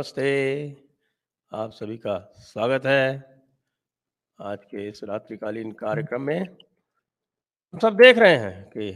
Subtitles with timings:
[0.00, 0.74] نمستے۔
[1.52, 3.18] آپ سبھی کا سواگت ہے
[4.38, 6.38] آج کے اس راتری کالین کارکرم میں۔
[7.74, 8.92] ہم سب دیکھ رہے ہیں کہ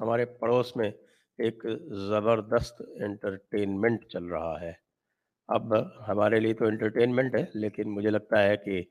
[0.00, 0.90] ہمارے پڑوس میں
[1.38, 1.64] ایک
[2.08, 4.72] زبردست انٹرٹینمنٹ چل رہا ہے۔
[5.48, 5.74] اب
[6.08, 8.82] ہمارے لیے تو انٹرٹینمنٹ ہے، لیکن مجھے لگتا ہے کہ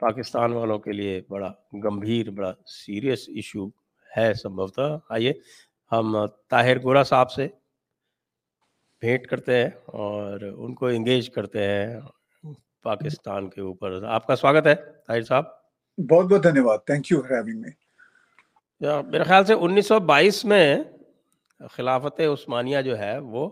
[0.00, 1.52] پاکستان والوں کے لیے بڑا
[1.84, 3.68] گمبھیر، بڑا سیریس ایشو
[4.16, 5.32] ہے سمبھوتہ آئیے،
[5.92, 6.16] ہم
[6.50, 7.48] طاہر گورا صاحب سے
[9.04, 12.00] بھیٹ کرتے ہیں اور ان کو انگیج کرتے ہیں
[12.82, 14.74] پاکستان کے اوپر۔ آپ کا سواگت ہے
[15.06, 15.44] طاہر صاحب۔
[16.10, 17.70] بہت بہت دھنیہ تھینک یو ہیونگ می
[19.10, 20.76] میرے خیال سے انیس سو بائیس میں
[21.70, 23.50] خلافت عثمانیہ جو ہے وہ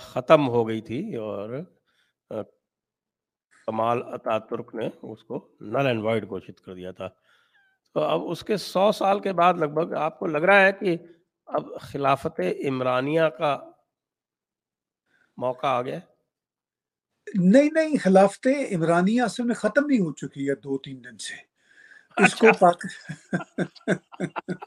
[0.00, 1.62] ختم ہو گئی تھی اور
[3.66, 7.08] کمال عطا ترک نے اس کو نل اینڈ وائڈ گھوشت کر دیا تھا۔
[7.94, 10.72] تو اب اس کے سو سال کے بعد لگ بھگ آپ کو لگ رہا ہے
[10.72, 10.96] کہ
[11.46, 13.69] اب خلافت عمرانیہ کا
[15.40, 15.98] موقع آ گیا؟
[17.26, 21.34] نہیں نہیں خلافت عمرانی اصل میں ختم نہیں ہو چکی ہے دو تین دن سے۔
[22.16, 22.70] اس کو اچھا۔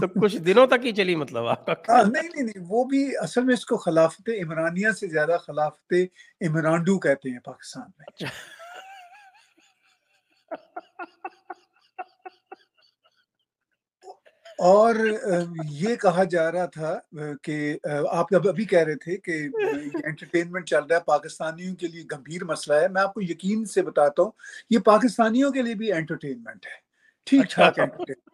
[0.00, 3.54] تو کچھ دنوں تک ہی چلی مطلب ہاں، نہیں نہیں نہیں وہ بھی اصل میں
[3.54, 5.94] اس کو خلافت عمرانیہ سے زیادہ خلافت
[6.40, 8.26] عمرانڈو کہتے ہیں پاکستان میں۔ اچھا۔
[14.58, 14.94] اور
[15.70, 16.98] یہ کہا جا رہا تھا
[17.42, 17.76] کہ
[18.10, 19.32] آپ ابھی کہہ رہے تھے کہ
[20.04, 23.82] انٹرٹینمنٹ چل رہا ہے پاکستانیوں کے لیے گمبھیر مسئلہ ہے۔ میں آپ کو یقین سے
[23.82, 24.30] بتاتا ہوں
[24.70, 26.76] یہ پاکستانیوں کے لیے بھی انٹرٹینمنٹ ہے۔
[27.26, 28.28] ٹھیک اچھا۔ ٹھاک انٹرٹینمنٹ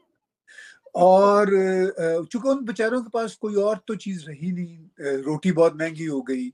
[0.94, 1.46] اور
[2.30, 6.20] چونکہ ان بیچاروں کے پاس کوئی اور تو چیز رہی نہیں روٹی بہت مہنگی ہو
[6.20, 6.50] گئی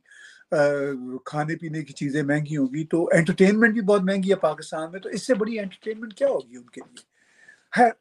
[1.24, 5.08] کھانے پینے کی چیزیں مہنگی ہوگی تو انٹرٹینمنٹ بھی بہت مہنگی ہے پاکستان میں تو
[5.08, 7.15] اس سے بڑی انٹرٹینمنٹ کیا ہوگی ان کے لیے؟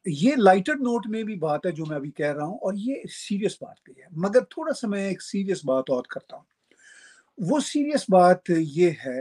[0.06, 2.96] یہ لائٹر نوٹ میں بھی بات ہے جو میں ابھی کہہ رہا ہوں اور یہ
[3.12, 6.44] سیریس بات بھی ہے۔ مگر تھوڑا سا میں ایک سیریس بات اور کرتا ہوں۔
[7.38, 9.20] وہ سیریس بات یہ ہے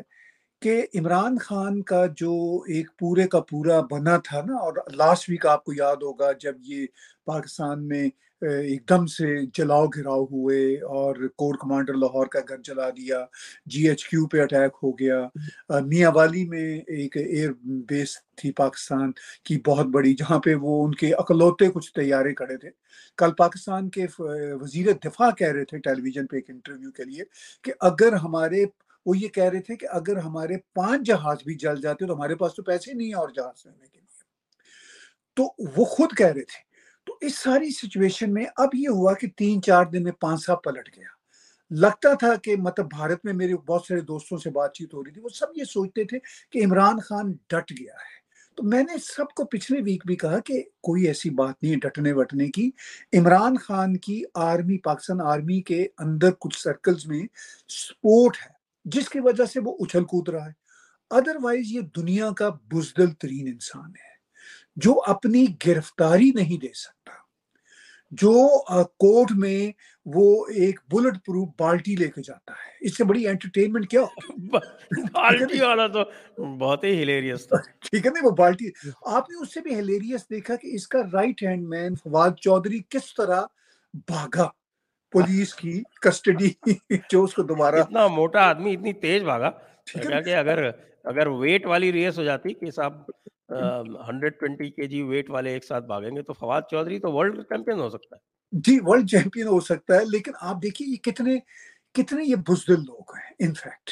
[0.63, 2.33] کہ عمران خان کا جو
[2.69, 6.55] ایک پورے کا پورا بنا تھا نا، اور لاسٹ ویک آپ کو یاد ہوگا جب
[6.61, 6.87] یہ
[7.27, 8.09] پاکستان میں
[8.45, 10.59] ایک دم سے جلاؤ گھراؤ ہوئے
[10.99, 13.25] اور کور کمانڈر لاہور کا گھر جلا دیا۔
[13.67, 15.21] جی ایچ کیو پہ اٹیک ہو گیا۔
[15.87, 17.51] میاں والی میں ایک ایئر
[17.89, 19.13] بیس تھی پاکستان
[19.45, 22.71] کی بہت بڑی، جہاں پہ وہ ان کے اکلوتے کچھ تیارے کھڑے تھے۔
[23.19, 24.07] کل پاکستان کے
[24.61, 27.25] وزیر دفاع کہہ رہے تھے ٹیلی ویژن پہ ایک انٹرویو کے لیے
[27.65, 28.65] کہ اگر ہمارے،
[29.07, 32.35] وہ یہ کہہ رہے تھے کہ اگر ہمارے پانچ جہاز بھی جل جاتے تو ہمارے
[32.35, 34.23] پاس تو پیسے نہیں ہیں اور جہاز لینے کے لیے۔
[35.37, 35.45] تو
[35.77, 36.74] وہ خود کہہ رہے تھے
[37.21, 40.55] تو اس ساری سچویشن میں اب یہ ہوا کہ تین چار دن میں پانچ سا
[40.55, 41.09] پلٹ گیا۔
[41.71, 45.13] لگتا تھا کہ مطلب بھارت میں میرے بہت سارے دوستوں سے بات چیت ہو رہی
[45.13, 46.19] تھی، وہ سب یہ سوچتے تھے
[46.51, 50.39] کہ عمران خان ڈٹ گیا ہے۔ تو میں نے سب کو پچھلے ویک بھی کہا
[50.39, 52.71] کہ کوئی ایسی بات نہیں ہے ڈٹنے وٹنے کی۔
[53.13, 57.23] عمران خان کی آرمی پاکستان آرمی کے اندر کچھ سرکلز میں
[57.69, 58.51] سپورٹ ہے،
[58.85, 60.53] جس کی وجہ سے وہ اچھل کود رہا ہے۔
[61.11, 64.14] ادروائز یہ دنیا کا بزدل ترین انسان ہے۔
[64.77, 67.13] جو اپنی گرفتاری نہیں دے سکتا۔
[68.13, 68.33] جو
[68.99, 69.73] کورٹ میں
[70.07, 74.03] وہ ایک بلٹ پروف بالٹی لے کے جاتا ہے۔ اس سے بڑی انٹرٹینمنٹ کیا
[75.13, 76.03] بالٹی والا تو
[76.59, 78.69] بہت ہی ہلیریس تھا۔ ٹھیک ہے نا وہ بالٹی۔
[79.07, 82.81] آپ نے اس سے بھی ہلیریس دیکھا کہ اس کا right hand man Fawad Chaudhry
[82.89, 83.43] کس طرح
[84.09, 84.49] بھاگا
[85.13, 86.49] پولیس کی کسٹڈی
[87.11, 89.51] جو اس کو دوبارہ اتنا موٹا آدمی اتنی تیز بھاگا۔
[89.85, 90.71] ٹھیک ہے کہ اگر
[91.05, 92.93] اگر ویٹ والی ریس ہو جاتی کہ صاحب
[93.49, 97.43] ہنڈریڈ ٹوینٹی کے جی ویٹ والے ایک ساتھ بھاگیں گے تو فواد چودھری تو ورلڈ
[97.43, 98.21] چیمپئن ہو سکتا ہے۔
[98.53, 101.39] جی ورلڈ چیمپئن ہو سکتا ہے لیکن آپ دیکھیے یہ کتنے
[101.95, 103.91] کتنے یہ بزدل لوگ ہیں انفیکٹ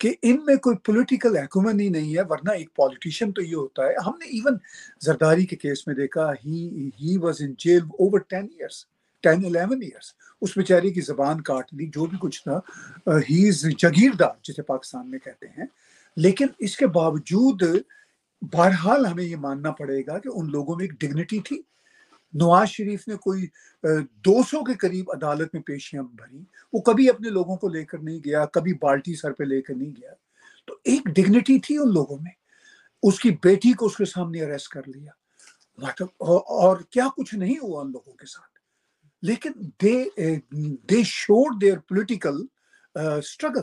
[0.00, 2.70] کہ ان میں کوئی پولیٹیکل ایکومن ہی نہیں ہے ورنہ ایک
[3.34, 4.56] تو یہ ہوتا ہے۔ ہم نے ایون
[5.00, 8.84] زرداری کے کیس میں دیکھا he was in jail over ten years
[9.24, 10.54] ten eleven years اس
[10.94, 12.58] کی زبان کاٹ جو بھی کچھ تھا
[13.30, 15.66] ہی از جگیردار جسے پاکستان میں کہتے ہیں۔
[16.16, 17.62] لیکن اس کے باوجود
[18.42, 21.62] بہرحال ہمیں یہ ماننا پڑے گا کہ ان لوگوں میں ایک ڈگنیٹی تھی۔
[22.32, 23.46] نواز شریف نے کوئی
[24.24, 27.98] دو سو کے قریب عدالت میں پیشیاں بھری۔ وہ کبھی اپنے لوگوں کو لے کر
[27.98, 30.12] نہیں گیا، کبھی بالٹی سر پہ لے کر نہیں گیا۔
[30.66, 32.32] تو ایک ڈگنیٹی تھی ان لوگوں میں۔
[33.02, 35.10] اس کی بیٹی کو اس کے سامنے اریسٹ کر لیا۔
[35.76, 38.58] مطلب، اور کیا کچھ نہیں ہوا ان لوگوں کے ساتھ۔
[39.22, 39.50] لیکن
[39.82, 40.04] they
[40.90, 42.46] they should their political
[42.94, 43.60] struggle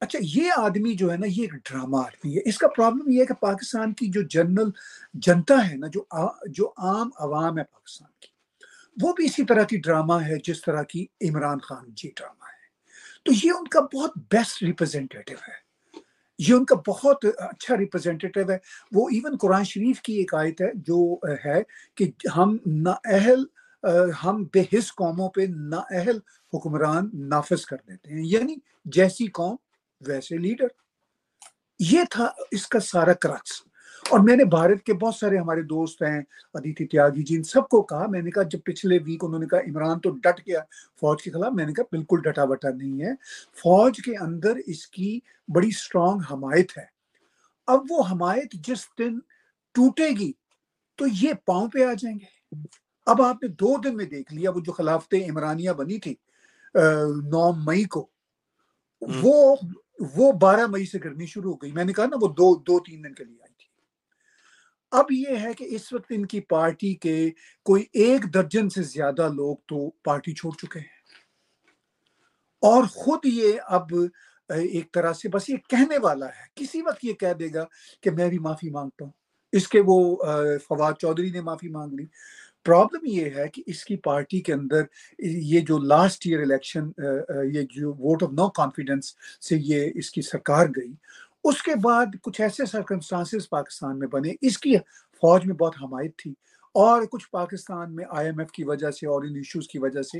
[0.00, 3.20] اچھا یہ آدمی جو ہے نا یہ ایک ڈرامہ آدمی ہے۔ اس کا پرابلم یہ
[3.20, 4.70] ہے کہ پاکستان کی جو جنرل
[5.14, 8.28] جنتا ہے نا جو آ, جو عام عوام ہے پاکستان کی
[9.02, 12.60] وہ بھی اسی طرح کی ڈرامہ ہے جس طرح کی عمران خان جی ڈرامہ ہے۔
[13.24, 15.70] تو یہ ان کا بہت بیسٹ ریپرزینٹیو ہے۔
[16.38, 18.58] یہ ان کا بہت اچھا ریپرزینٹیو ہے۔
[18.92, 21.62] وہ ایون قرآن شریف کی ایک آیت ہے جو ہے
[21.94, 23.44] کہ ہم نا اہل
[24.24, 26.18] ہم بے حص قوموں پہ نا اہل
[26.54, 29.56] حکمران نافذ کر دیتے ہیں۔ یعنی جیسی قوم
[30.08, 30.66] ویسے لیڈر۔
[31.80, 33.52] یہ تھا اس کا سارا کرکس
[34.10, 36.20] اور میں نے بھارت کے بہت سارے ہمارے دوست ہیں
[36.54, 39.46] ادیتی تیاگی جی ان سب کو کہا میں نے کہا جب پچھلے ویک انہوں نے
[39.46, 40.60] کہا عمران تو ڈٹ گیا
[41.00, 43.14] فوج کے خلاف میں نے کہا بالکل ڈٹا بٹا نہیں ہے۔
[43.56, 46.84] فوج کے اندر اس کی بڑی سٹرونگ حمایت ہے۔
[47.66, 49.18] اب وہ حمایت جس دن
[49.74, 50.32] ٹوٹے گی
[50.98, 52.56] تو یہ پاؤں پہ آ جائیں گے۔
[53.06, 56.14] اب آپ نے دو دن میں دیکھ لیا وہ جو خلافت عمرانیہ بنی تھی
[57.24, 58.06] نو مئی کو
[59.00, 59.56] وہ
[60.16, 62.80] وہ بارہ مئی سے کرنی شروع ہو گئی۔ میں نے کہا نا وہ دو دو،
[62.80, 63.70] تین دن کے لیے آئی تھی۔
[64.90, 67.30] اب یہ ہے کہ اس وقت ان کی پارٹی کے
[67.64, 71.00] کوئی ایک درجن سے زیادہ لوگ تو پارٹی چھوڑ چکے ہیں۔
[72.60, 73.86] اور خود یہ اب
[74.48, 77.64] ایک طرح سے بس یہ کہنے والا ہے۔ کسی وقت یہ کہہ دے گا
[78.02, 79.12] کہ میں بھی معافی مانگتا ہوں۔
[79.52, 80.16] اس کے وہ
[80.68, 82.06] فواد چودھری نے معافی مانگ لی۔
[82.64, 84.82] پرابلم یہ ہے کہ اس کی پارٹی کے اندر
[85.18, 86.90] یہ جو لاسٹ ایئر الیکشن
[87.54, 89.14] یہ جو ووٹ آف نو کانفیڈنس
[89.48, 90.92] سے یہ اس کی سرکار گئی،
[91.44, 94.76] اس کے بعد کچھ ایسے سرکمسٹانسز پاکستان میں بنے، اس کی
[95.22, 96.30] فوج میں بہت حمایت تھی
[96.74, 100.02] اور کچھ پاکستان میں آئی ایم ایف کی وجہ سے اور ان ایشوز کی وجہ
[100.02, 100.18] سے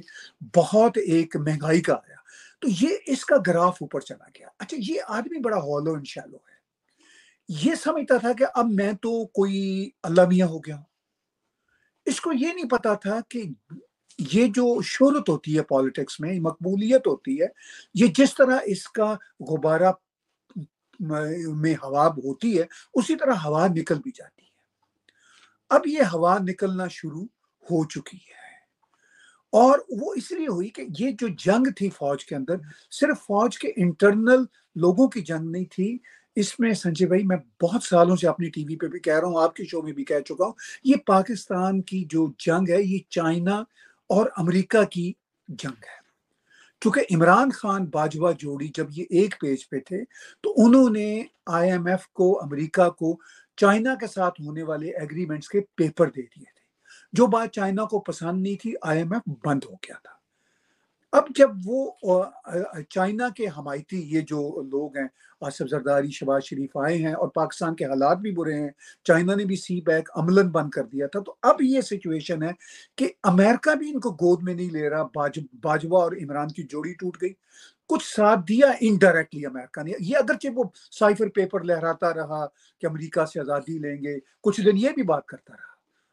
[0.56, 2.16] بہت ایک مہنگائی کا آیا۔
[2.60, 6.58] تو یہ اس کا گراف اوپر چلا گیا۔ اچھا یہ آدمی بڑا ہولو انشالو ہے۔
[7.48, 10.89] یہ سمجھتا تھا کہ اب میں تو کوئی اللہ میاں ہو گیا۔ ہوں
[12.04, 13.42] اس کو یہ نہیں پتا تھا کہ
[14.32, 17.46] یہ جو شہرت ہوتی ہے پالیٹکس میں، مقبولیت ہوتی ہے،
[17.94, 19.92] یہ جس طرح اس کا غبارہ
[21.48, 22.64] میں ہوا ہوتی ہے،
[22.94, 24.50] اسی طرح ہوا نکل بھی جاتی ہے۔
[25.70, 27.24] اب یہ ہوا نکلنا شروع
[27.62, 28.40] ہو چکی ہے۔
[29.52, 32.54] اور وہ اس لیے ہوئی کہ یہ جو جنگ تھی فوج کے اندر،
[32.90, 34.44] صرف فوج کے انٹرنل
[34.74, 35.98] لوگوں کی جنگ نہیں تھی
[36.36, 39.28] اس میں سنجے بھائی، میں بہت سالوں سے اپنی ٹی وی پہ بھی کہہ رہا
[39.28, 40.52] ہوں، آپ کے شو میں بھی کہہ چکا ہوں،
[40.84, 43.54] یہ پاکستان کی جو جنگ ہے، یہ چائنا
[44.08, 45.12] اور امریکہ کی
[45.48, 46.00] جنگ ہے۔
[46.80, 50.04] کیونکہ عمران خان باجوہ جوڑی جب یہ ایک پیج پہ تھے،
[50.40, 53.20] تو انہوں نے آئی ایم ایف کو، امریکہ کو،
[53.56, 56.60] چائنا کے ساتھ ہونے والے ایگریمنٹس کے پیپر دے دیے تھے۔
[57.12, 60.19] جو بات چائنا کو پسند نہیں تھی، آئی ایم ایف بند ہو گیا تھا۔
[61.12, 61.90] اب جب وہ
[62.90, 65.06] چائنا کے حمایتی یہ جو لوگ ہیں،
[65.40, 68.68] آصف زرداری شباز شریف آئے ہیں اور پاکستان کے حالات بھی برے ہیں،
[69.04, 72.50] چائنا نے بھی سی بیک عملاً بند کر دیا تھا، تو اب یہ سچویشن ہے
[72.96, 75.02] کہ امریکہ بھی ان کو گود میں نہیں لے رہا
[75.62, 77.32] باجوہ اور عمران کی جوڑی ٹوٹ گئی۔
[77.88, 80.64] کچھ ساتھ دیا انڈائریکٹلی امریکہ نے۔ یہ اگرچہ وہ
[80.98, 82.46] سائفر پیپر لہراتا رہا
[82.80, 85.69] کہ امریکہ سے آزادی لیں گے، کچھ دن یہ بھی بات کرتا رہا۔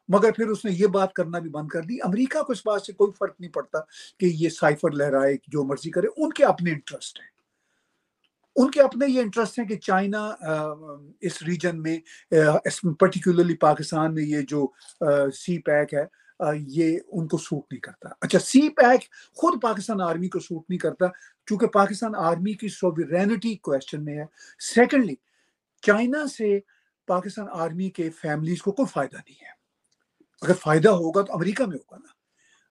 [0.08, 2.82] مگر پھر اس نے یہ بات کرنا بھی بند کر دی۔ امریکہ کو اس بات
[2.82, 3.78] سے کوئی فرق نہیں پڑتا
[4.20, 7.36] کہ یہ سائفر لہرائے جو مرضی کرے، ان کے اپنے انٹرسٹ ہیں۔
[8.56, 10.26] ان کے اپنے یہ انٹرسٹ ہیں کہ چائنا
[11.20, 11.98] اس ریجن میں
[13.00, 14.66] پرٹیکولرلی پاکستان میں یہ جو
[15.34, 16.04] سی پیک ہے
[16.68, 20.78] یہ ان کو سوٹ نہیں کرتا۔ اچھا سی پیک خود پاکستان آرمی کو سوٹ نہیں
[20.78, 21.06] کرتا
[21.48, 24.24] چونکہ پاکستان آرمی کی سوورینٹی کوشچن میں ہے۔
[24.74, 25.14] سیکنڈلی
[25.82, 26.58] چائنا سے
[27.08, 29.56] پاکستان آرمی کے فیملیز کو کوئی فائدہ نہیں ہے۔
[30.42, 32.12] اگر فائدہ ہوگا تو امریکہ میں ہوگا نا۔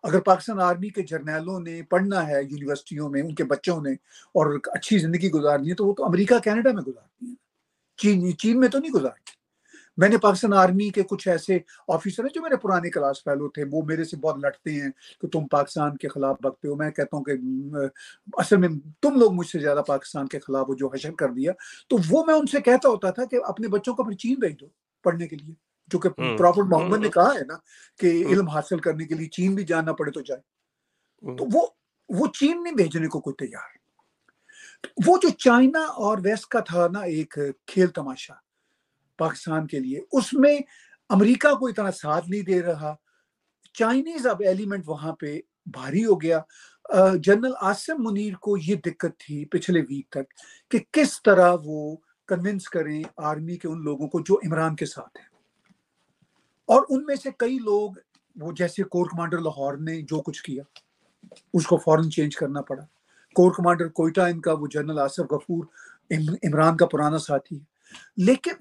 [0.03, 3.91] اگر پاکستان آرمی کے جرنیلوں نے پڑھنا ہے یونیورسٹیوں میں، ان کے بچوں نے
[4.35, 7.35] اور اچھی زندگی گزارنی ہے، تو وہ تو امریکہ، کینیڈا میں گزارتی ہیں۔
[7.97, 9.35] چین چین میں تو نہیں گزارتی
[9.97, 11.57] میں نے پاکستان آرمی کے کچھ ایسے
[11.87, 15.27] آفیسر ہیں جو میرے پرانے کلاس فیلو تھے، وہ میرے سے بہت لڑتے ہیں کہ
[15.27, 17.31] تم پاکستان کے خلاف بکتے ہو۔ میں کہتا ہوں کہ
[18.33, 18.69] اصل میں
[19.01, 21.51] تم لوگ مجھ سے زیادہ پاکستان کے خلاف وہ جو حشر کر دیا۔
[21.89, 24.59] تو وہ میں ان سے کہتا ہوتا تھا کہ اپنے بچوں کو پھر چین بھیج
[24.61, 24.67] دو
[25.03, 27.53] پڑھنے کے لیے۔ جو کہ پراپٹ محمد نے کہا ہے نا
[27.97, 30.41] کہ علم حاصل کرنے کے لیے چین بھی جانا پڑے تو جائے۔
[31.37, 31.67] تو وہ
[32.09, 33.77] وہ چین نہیں بھیجنے کو کوئی تیار۔
[35.07, 38.33] وہ جو چائنا اور ویسٹ کا تھا نا ایک کھیل تماشا
[39.17, 40.59] پاکستان کے لیے اس میں
[41.09, 42.95] امریکہ کو اتنا ساتھ نہیں دے رہا۔
[43.73, 46.41] چائنیز اب ایلیمنٹ وہاں پہ بھاری ہو گیا۔
[47.15, 50.33] جنرل آسم منیر کو یہ دقت تھی پچھلے ویک تک
[50.71, 55.17] کہ کس طرح وہ کنونس کریں آرمی کے ان لوگوں کو جو عمران کے ساتھ
[55.19, 55.36] ہیں۔
[56.67, 57.91] اور ان میں سے کئی لوگ
[58.35, 60.63] وہ جیسے کور کمانڈر لاہور نے جو کچھ کیا،
[61.53, 62.83] اس کو فوراً چینج کرنا پڑا۔
[63.35, 65.65] کور کمانڈر کوئٹہ، ان کا وہ جنرل آصف غفور
[66.43, 67.63] عمران کا پرانا ساتھی ہے۔
[68.17, 68.51] لیکن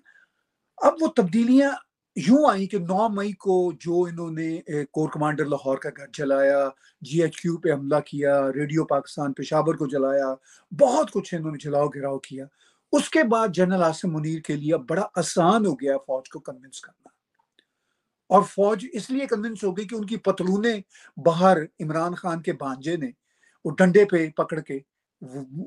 [0.77, 1.71] اب وہ تبدیلیاں
[2.17, 4.61] یوں آئیں کہ نو مئی کو جو انہوں نے
[4.93, 6.69] کور کمانڈر لاہور کا گھر جلایا
[7.01, 10.35] جی ایچ کیو پہ حملہ کیا، ریڈیو پاکستان پشاور کو جلایا،
[10.81, 12.45] بہت کچھ انہوں نے جلاؤ گراؤ کیا۔
[12.93, 16.81] اس کے بعد جنرل آصم منیر کے لیے بڑا آسان ہو گیا فوج کو کنونس
[16.81, 17.16] کرنا۔
[18.31, 20.81] اور فوج اس لیے کنونس ہو گئی کہ ان کی پتلونیں
[21.17, 23.11] باہر عمران خان کے بانجے نے
[23.65, 24.79] وہ ڈنڈے پہ پکڑ کے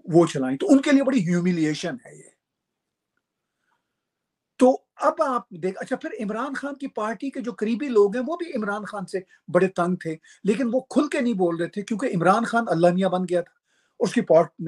[0.05, 2.29] وہ چلائیں۔ تو ان کے لیے بڑی ہیوملیشن ہے یہ۔
[4.59, 8.23] تو اب آپ دیکھ اچھا پھر عمران خان کی پارٹی کے جو قریبی لوگ ہیں
[8.27, 9.19] وہ بھی عمران خان سے
[9.53, 12.87] بڑے تنگ تھے، لیکن وہ کھل کے نہیں بول رہے تھے کیونکہ عمران خان اللہ
[12.93, 13.58] میاں بن گیا تھا۔
[13.99, 14.21] اس کی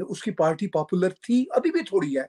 [0.09, 2.23] اس کی پارٹی پاپولر تھی، ابھی بھی تھوڑی ہے۔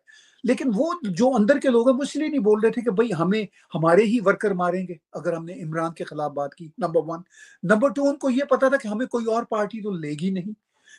[0.44, 2.90] لیکن وہ جو اندر کے لوگ ہیں، وہ اس لیے نہیں بول رہے تھے کہ
[2.90, 3.42] بھائی ہمیں،
[3.74, 7.20] ہمارے ہی ورکر ماریں گے۔ اگر ہم نے عمران کے خلاف بات کی نمبر ون
[7.62, 10.30] نمبر ٹو ان کو یہ پتا تھا کہ ہمیں کوئی اور پارٹی تو لے گی
[10.30, 10.52] نہیں۔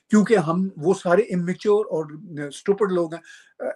[0.09, 2.05] کیونکہ ہم، وہ سارے امیچور اور
[2.47, 3.21] اسٹوپڈ لوگ ہیں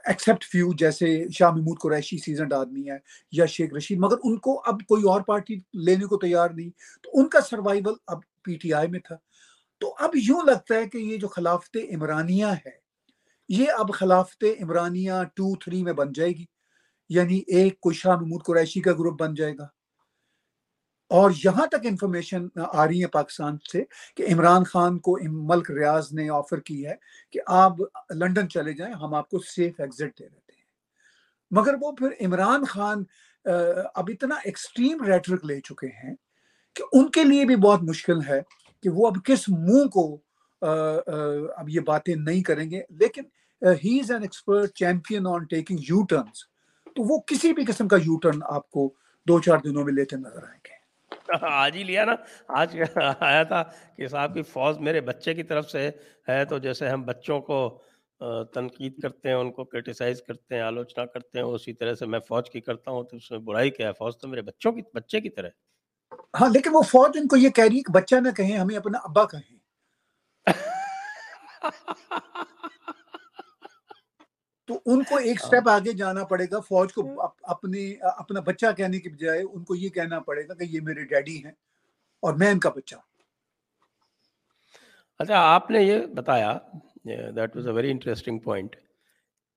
[0.05, 2.97] ایکسیپٹ فیو جیسے شاہ محمود قریشی سیزنڈ آدمی ہے
[3.31, 6.69] یا شیخ رشید۔ مگر ان کو اب کوئی اور پارٹی لینے کو تیار نہیں۔
[7.03, 9.15] تو ان کا سروائیول اب پی ٹی آئی میں تھا۔
[9.79, 12.77] تو اب یوں لگتا ہے کہ یہ جو خلافت عمرانیہ ہے،
[13.49, 16.45] یہ اب خلافت عمرانیہ ٹو تھری میں بن جائے گی
[17.09, 19.67] یعنی ایک کوئی شاہ محمود قریشی کا گروپ بن جائے گا۔
[21.09, 23.83] اور یہاں تک انفارمیشن آ رہی ہے پاکستان سے
[24.15, 26.95] کہ عمران خان کو ملک ریاض نے آفر کی ہے
[27.31, 27.73] کہ آپ
[28.15, 30.65] لنڈن چلے جائیں، ہم آپ کو سیف ایگزٹ دے دیتے ہیں۔
[31.51, 33.03] مگر وہ پھر عمران خان
[33.95, 36.15] اب اتنا ایکسٹریم ریٹرک لے چکے ہیں
[36.75, 38.41] کہ ان کے لیے بھی بہت مشکل ہے۔
[38.83, 40.05] کہ وہ اب کس منہ کو
[40.61, 43.23] اب یہ باتیں نہیں کریں گے، لیکن
[43.83, 46.43] he is an expert champion on taking U turns
[46.95, 48.91] تو وہ کسی بھی قسم کا یو ٹرن آپ کو
[49.27, 50.75] دو چار دنوں میں لیتے نظر آئیں گے۔
[51.41, 52.15] آج ہی لیا نا،
[52.47, 52.77] آج
[53.19, 53.63] آیا تھا
[53.97, 55.89] کہ صاحب کی فوج میرے بچے کی طرف سے
[56.27, 57.57] ہے، تو جیسے ہم بچوں کو
[58.53, 62.19] تنقید کرتے ہیں، ان کو کرٹیسائز کرتے ہیں، آلوچنا کرتے ہیں، اسی طرح سے میں
[62.19, 64.81] فوج کی کرتا ہوں، تو اس میں برائی کیا ہے؟ فوج تو میرے بچوں کی،
[64.93, 65.49] بچے کی طرح
[66.11, 68.75] ہاں لیکن وہ فوج ان کو یہ کہہ رہی ہے کہ بچہ نہ کہیں ہمیں
[68.75, 69.57] اپنا ابا کہیں۔
[74.69, 78.99] تو ان کو ایک سٹیپ آگے جانا پڑے گا فوج کو اپنی اپنا بچہ کہنے
[78.99, 81.51] کی بجائے ان کو یہ کہنا پڑے گا کہ یہ میرے ڈیڈی ہیں
[82.23, 82.95] اور میں ان کا بچہ۔
[85.19, 86.57] اچھا آپ نے یہ بتایا
[87.35, 88.75] that was a very interesting point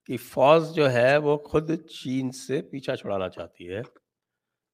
[0.08, 3.80] کہ فوج جو ہے وہ خود چین سے پیچھا چھڑانا چاہتی ہے۔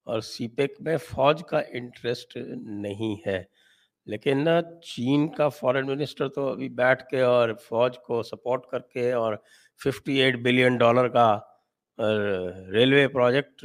[0.06, 3.42] اور سی پیک میں فوج کا انٹرسٹ نہیں ہے۔
[4.06, 8.80] لیکن نا چین کا فورن منسٹر تو ابھی بیٹھ کے اور فوج کو سپورٹ کر
[8.80, 9.34] کے اور
[9.84, 11.38] ففٹی ایٹ بلین ڈالر کا
[12.72, 13.64] ریلوے پروجیکٹ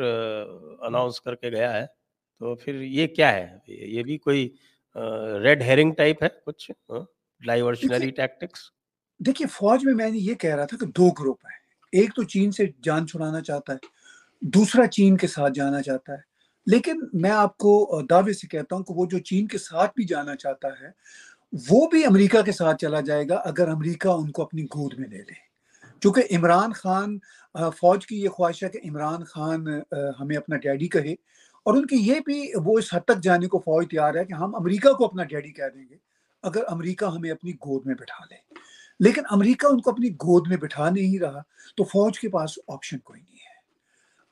[0.80, 1.86] اناؤنس کر کے گیا ہے۔
[2.40, 4.50] تو پھر یہ کیا ہے؟ یہ بھی کوئی
[5.44, 6.72] ریڈ ہیرنگ ٹائپ ہے کچھ؟
[7.46, 8.60] ڈائیورشنری ٹیکٹکس
[9.20, 11.58] دیکھیے فوج میں میں نے یہ کہہ رہا تھا کہ دو گروپ ہیں۔
[11.92, 13.78] ایک تو چین سے جان چھڑانا چاہتا ہے
[14.42, 16.31] دوسرا چین کے ساتھ جانا چاہتا ہے۔
[16.66, 20.04] لیکن میں آپ کو دعوے سے کہتا ہوں کہ وہ جو چین کے ساتھ بھی
[20.04, 20.90] جانا چاہتا ہے،
[21.70, 25.10] وہ بھی امریکہ کے ساتھ چلا جائے گا اگر امریکہ ان کو اپنی گود میں
[25.10, 25.52] لے لے۔
[26.02, 27.20] چونکہ عمران خان،
[27.54, 29.68] فوج کی یہ خواہش ہے کہ عمران خان
[30.20, 31.14] ہمیں اپنا ڈیڈی کہے۔
[31.66, 34.34] اور ان کی یہ بھی وہ اس حد تک جانے کو فوج تیار ہے کہ
[34.34, 35.96] ہم امریکہ کو اپنا ڈیڈی کہہ دیں گے
[36.44, 38.36] اگر امریکہ ہمیں اپنی گود میں بٹھا لے۔
[39.00, 41.42] لیکن امریکہ ان کو اپنی گود میں بٹھا نہیں رہا
[41.78, 43.31] تو فوج کے پاس آپشن کوئی نہیں۔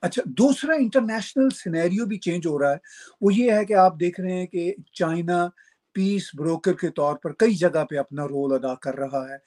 [0.01, 2.77] اچھا دوسرا انٹرنیشنل سینیریو بھی چینج ہو رہا ہے۔
[3.21, 5.47] وہ یہ ہے کہ آپ دیکھ رہے ہیں کہ چائنا
[5.93, 9.37] پیس بروکر کے طور پر کئی جگہ پہ اپنا رول ادا کر رہا ہے۔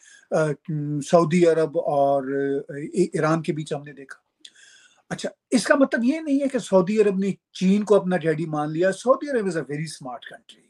[1.01, 2.23] سعودی عرب اور
[2.93, 4.21] ایران کے بیچ ہم نے دیکھا۔
[5.11, 8.47] اچھا اس کا مطلب یہ نہیں ہے کہ سعودی عرب نے چین کو اپنا ڈیڈی
[8.47, 10.61] مان لیا۔ Saudi Arab is a very smart country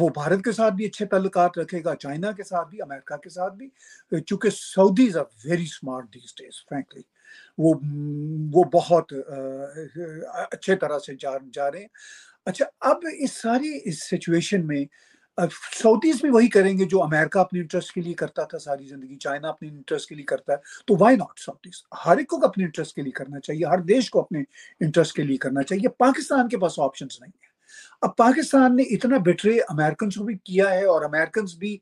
[0.00, 3.30] وہ بھارت کے ساتھ بھی اچھے تعلقات رکھے گا، چائنا کے ساتھ بھی، امریکہ کے
[3.30, 3.68] ساتھ بھی۔
[4.26, 7.02] چونکہ Saudi is a very smart these days frankly
[7.58, 7.74] وہ
[8.52, 9.12] وہ بہت
[10.50, 11.88] اچھے طرح سے جا جا رہے ہیں۔
[12.46, 14.84] اچھا اب اس ساری اس سچویشن میں
[15.82, 19.16] سعودیز بھی وہی کریں گے جو امریکہ اپنی انٹرسٹ کے لیے کرتا تھا ساری زندگی
[19.16, 22.64] چائنا اپنی انٹرسٹ کے لیے کرتا ہے۔ تو وائی ناٹ سعودیز ہر ایک کو اپنے
[22.64, 24.40] انٹرسٹ کے لیے کرنا چاہیے، ہر دیش کو اپنے
[24.80, 27.50] انٹرسٹ کے لیے کرنا چاہیے۔ پاکستان کے پاس آپشنس نہیں ہیں۔
[28.02, 31.76] اب پاکستان نے اتنا بٹرے امیرکنس کو بھی کیا ہے اور امیرکنس بھی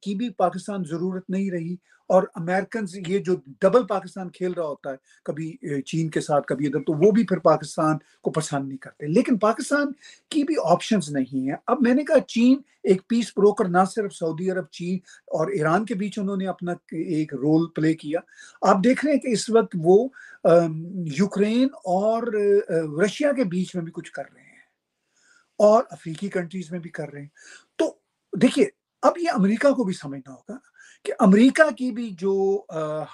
[0.00, 1.76] کی بھی پاکستان ضرورت نہیں رہی۔
[2.08, 6.66] اور امیرکنز یہ جو ڈبل پاکستان کھیل رہا ہوتا ہے، کبھی چین کے ساتھ، کبھی
[6.66, 9.92] ادھر، تو وہ بھی پھر پاکستان کو پسند نہیں کرتے۔ لیکن پاکستان
[10.28, 14.14] کی بھی آپشنز نہیں ہیں۔ اب میں نے کہا چین ایک پیس بروکر نہ صرف
[14.14, 18.20] سعودی عرب چین اور ایران کے بیچ انہوں نے اپنا ایک رول پلے کیا۔
[18.62, 20.08] آپ دیکھ رہے ہیں کہ اس وقت وہ
[21.18, 22.22] یوکرین اور
[23.02, 24.52] رشیا کے بیچ میں بھی کچھ کر رہے ہیں۔
[25.58, 27.28] اور افریقی کنٹریز میں بھی کر رہے ہیں۔
[27.76, 27.94] تو
[28.42, 28.66] دیکھیے،
[29.02, 30.71] اب یہ امریکہ کو بھی سمجھنا ہوگا۔
[31.04, 32.62] کہ امریکہ کی بھی جو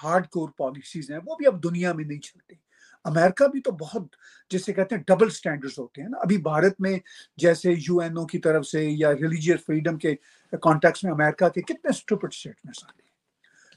[0.03, 2.55] ہارڈ کور پالیسیز ہیں، وہ بھی اب دنیا میں نہیں چلتی
[3.03, 4.15] امریکہ بھی تو بہت
[4.49, 6.99] جسے کہتے ہیں ڈبل سٹینڈرڈز ہوتے ہیں نا۔ ابھی بھارت میں
[7.37, 10.15] جیسے یو این او کی طرف سے یا ریلیجیس فریڈم کے
[10.61, 13.09] کانٹیکس میں امریکہ کے کتنے اسٹوپڈ اسٹیٹمنٹس آتے ہیں۔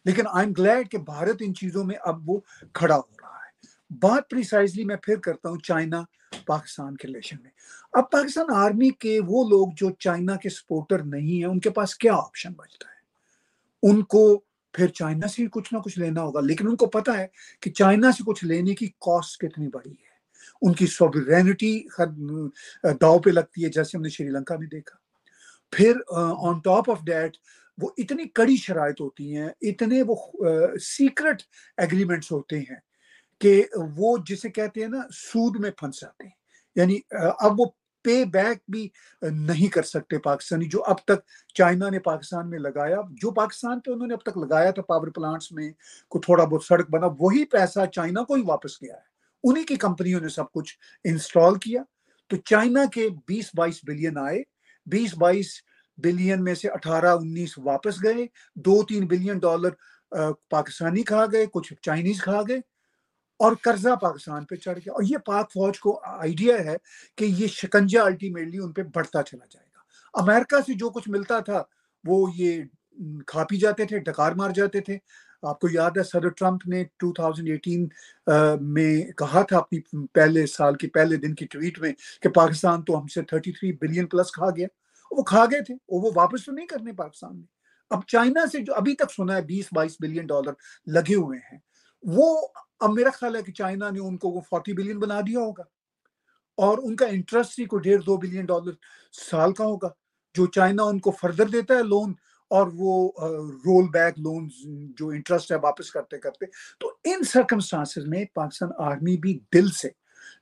[0.04, 2.40] لیکن آئی ایم گلیڈ کہ بھارت ان چیزوں میں اب وہ
[2.72, 3.66] کھڑا ہو رہا ہے۔
[4.00, 6.02] بات پریسائزلی میں پھر کرتا ہوں چائنا،
[6.46, 7.50] پاکستان کے ریلیشن میں۔
[7.92, 11.94] اب پاکستان آرمی کے وہ لوگ جو چائنا کے سپورٹر نہیں ہیں، ان کے پاس
[11.94, 13.01] کیا آپشن بچتا ہے؟
[13.82, 17.26] ان کو پھر چائنا سے کچھ نہ کچھ لینا ہوگا، لیکن ان کو پتا ہے
[17.60, 20.12] کہ چائنا سے کچھ لینے کی کاسٹ کتنی بڑی ہے۔
[20.62, 21.84] ان کی سوورینٹی
[23.00, 24.96] داؤ پہ لگتی ہے، جیسے ہم نے شری لنکا میں دیکھا۔
[25.70, 27.36] پھر آن ٹاپ آف ڈیٹ
[27.82, 30.16] وہ اتنی کڑی شرائط ہوتی ہیں، اتنے وہ
[30.80, 31.42] سیکرٹ
[31.76, 32.80] ایگریمنٹس ہوتے ہیں
[33.40, 33.62] کہ
[33.96, 36.40] وہ جسے کہتے ہیں نا، سود میں پھنس جاتے ہیں۔
[36.76, 36.98] یعنی
[37.38, 37.64] اب وہ
[38.02, 38.88] پے بیک بھی
[39.22, 41.20] نہیں کر سکتے پاکستانی جو اب تک
[41.54, 45.08] چائنا نے پاکستان میں لگایا۔ جو پاکستان پہ انہوں نے اب تک لگایا تھا پاور
[45.08, 45.70] پلانٹس میں،
[46.08, 49.10] کو تھوڑا بہت سڑک بنا، وہی پیسہ چائنا کو ہی واپس گیا ہے۔
[49.44, 51.82] انہی کی کمپنیوں نے سب کچھ انسٹال کیا۔
[52.28, 54.42] تو چائنا کے بیس بائیس بلین آئے۔
[54.86, 55.52] بیس بائیس
[55.96, 59.70] بلین میں سے اٹھارہ انیس واپس گئے۔ دو تین بلین ڈالر
[60.50, 62.58] پاکستانی کھا گئے، کچھ چائنیز کھا گئے۔
[63.42, 66.76] اور قرضہ پاکستان پہ چڑھ گیا اور یہ پاک فوج کو آئیڈیا ہے
[67.16, 69.80] کہ یہ شکنجہ الٹیمیٹلی ان پہ بڑھتا چلا جائے گا۔
[70.22, 71.62] امریکہ سے جو کچھ ملتا تھا،
[72.04, 72.62] وہ یہ
[73.26, 74.98] کھا پی جاتے تھے، ڈکار مار جاتے تھے۔
[75.42, 77.86] آپ کو یاد ہے، صدر ٹرمپ نے 2018
[78.60, 83.00] میں کہا تھا اپنی پہلے سال کے پہلے دن کی ٹویٹ میں کہ پاکستان تو
[83.00, 84.66] ہم سے 33 بلین پلس کھا گیا۔
[85.10, 87.46] وہ کھا گئے تھے وہ واپس تو نہیں کرنے پاکستان میں۔
[87.90, 90.52] اب چائنا سے جو ابھی تک سنا ہے، بیس، بائیس بلین ڈالر
[90.86, 91.58] لگے ہوئے ہیں۔
[92.02, 92.48] وہ
[92.82, 95.62] اب میرا خیال ہے کہ چائنا نے ان کو وہ فورٹی بلین بنا دیا ہوگا
[96.58, 98.72] اور ان کا انٹرسٹ ہی کوئی ڈیڑھ دو بلین ڈالر
[99.30, 99.88] سال کا ہوگا
[100.34, 102.12] جو چائنا ان کو فردر دیتا ہے لون
[102.50, 103.10] اور وہ
[103.64, 104.48] رول بیک لون
[104.98, 106.46] جو انٹرسٹ ہے واپس کرتے کرتے
[106.80, 109.88] تو ان سرکمسٹانسز میں پاکستان آرمی بھی دل سے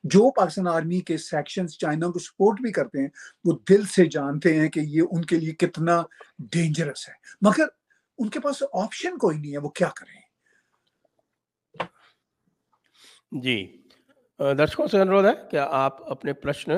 [0.05, 3.09] جو پاکستان آرمی کے سیکشنز چائنا کو سپورٹ بھی کرتے ہیں
[3.45, 6.03] وہ دل سے جانتے ہیں کہ یہ ان کے لیے کتنا
[6.53, 7.67] ڈینجرس ہے مگر
[8.19, 10.20] ان کے پاس آپشن کوئی نہیں ہے وہ کیا کریں؟
[13.33, 13.83] جی۔
[14.39, 16.71] درشکوں سے انورودھ ہے کہ آپ اپنے پرشن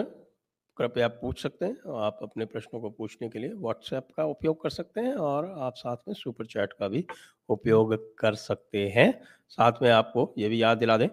[0.76, 4.54] کرپیا پوچھ سکتے ہیں، آپ اپنے پرشنوں کو پوچھنے کے لیے واٹس ایپ کا اپیوگ
[4.54, 7.02] کر سکتے ہیں اور آپ ساتھ میں سپر چیٹ کا بھی
[7.48, 9.12] اپیوگ کر سکتے ہیں۔
[9.48, 11.08] ساتھ میں آپ کو یہ بھی یاد دلا دیں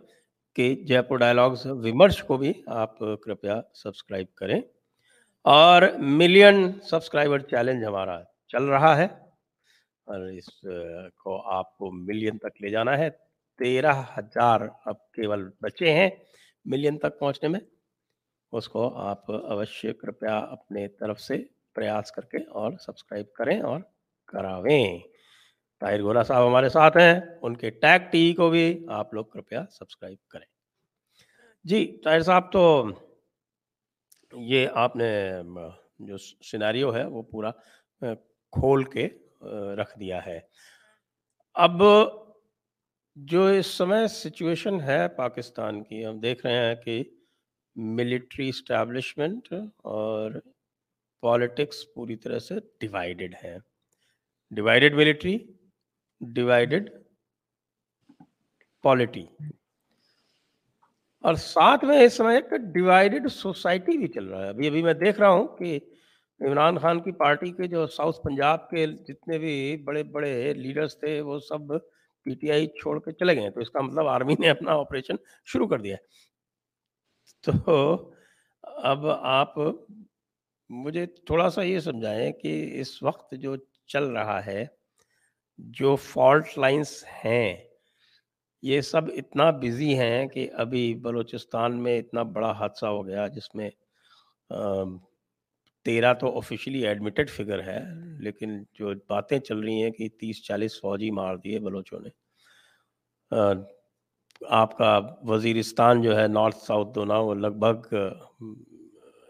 [0.55, 4.61] کہ جے پور ڈائلاگز ومرش کو بھی آپ کرپیا سبسکرائب کریں۔
[5.41, 9.05] اور ملین سبسکرائبر چیلنج ہمارا چل رہا ہے۔
[10.05, 10.65] اور اس
[11.23, 13.28] کو آپ کو ملین تک لے جانا ہے۔
[13.59, 16.09] تیرہ ہزار اب کیول بچے ہیں
[16.65, 17.59] ملین تک پہنچنے میں،
[18.53, 21.37] اس کو آپ اوشیہ کرپیا اپنے طرف سے
[21.75, 23.79] پریاس کر کے اور سبسکرائب کریں اور
[24.29, 24.99] کراویں۔
[25.81, 29.63] طاہر گولا صاحب ہمارے ساتھ ہیں، ان کے ٹیگ ٹی کو بھی آپ لوگ کرپیا
[29.71, 30.45] سبسکرائب کریں۔
[31.65, 32.63] جی طاہر صاحب، تو
[34.31, 35.11] یہ آپ نے
[35.99, 37.51] جو سیناریو ہے وہ پورا
[38.53, 39.07] کھول کے
[39.75, 40.39] رکھ دیا ہے۔
[41.55, 41.83] اب
[43.17, 47.01] جو اس سمے سچویشن ہے پاکستان کی، ہم دیکھ رہے ہیں کہ
[47.75, 49.51] ملٹری اسٹیبلشمنٹ
[49.93, 50.39] اور
[51.23, 53.55] پالیٹکس پوری طرح سے ڈیوائیڈڈ ہے
[54.51, 55.37] ڈیوائیڈڈ ملٹری
[56.21, 56.89] ڈیوائیڈڈ
[58.83, 59.25] پالیٹی
[61.23, 64.93] اور ساتھ میں اس سمے ایک ڈیوائیڈڈ سوسائٹی بھی چل رہا ہے۔ ابھی ابھی میں
[64.93, 65.79] دیکھ رہا ہوں کہ
[66.41, 71.19] عمران خان کی پارٹی کے جو ساؤتھ پنجاب کے جتنے بھی بڑے بڑے لیڈرز تھے،
[71.21, 71.73] وہ سب
[72.25, 75.15] پی ٹی آئی چھوڑ کے چلے گئے تو اس کا مطلب آرمی نے اپنا آپریشن
[75.47, 75.95] شروع کر دیا
[77.43, 77.53] تو
[78.83, 79.57] اب آپ
[80.69, 82.51] مجھے تھوڑا سا یہ سمجھائیں کہ
[82.81, 83.55] اس وقت جو
[83.87, 84.65] چل رہا ہے
[85.73, 87.55] جو فالٹ لائنس ہیں
[88.63, 93.53] یہ سب اتنا بزی ہیں کہ ابھی بلوچستان میں اتنا بڑا حادثہ ہو گیا جس
[93.55, 93.69] میں
[95.89, 97.79] تیرہ تو آفیشلی ایڈمیٹڈ فگر ہے،
[98.19, 102.09] لیکن جو باتیں چل رہی ہیں کہ تیس چالیس فوجی مار دیے بلوچوں نے۔
[104.41, 107.93] آپ کا وزیرستان جو ہے نارتھ ساؤتھ دونا وہ لگ بھگ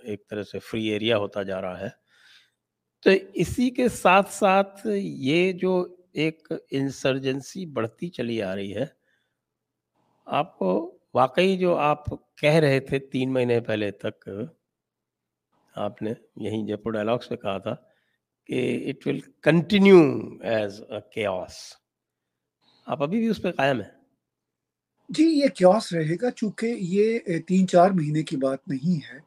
[0.04, 1.90] ایک طرح سے فری ایریا ہوتا جا رہا ہے۔
[3.06, 5.74] تو اسی کے ساتھ ساتھ یہ جو
[6.14, 8.86] ایک انسرجنسی بڑھتی چلی آ رہی ہے،
[10.28, 10.70] آپ کو
[11.14, 12.06] واقعی جو آپ
[12.38, 14.30] کہہ رہے تھے تین مہینے پہلے تک
[15.76, 17.76] آپ نے یہیں جے پور ڈائلاگس میں کہا تھا
[18.46, 19.98] کہ it will continue
[20.42, 21.74] as a chaos
[22.86, 23.90] آپ ابھی بھی اس پہ قائم ہیں؟
[25.10, 29.20] جی یہ کیوس رہے گا چونکہ یہ تین چار مہینے کی بات نہیں ہے۔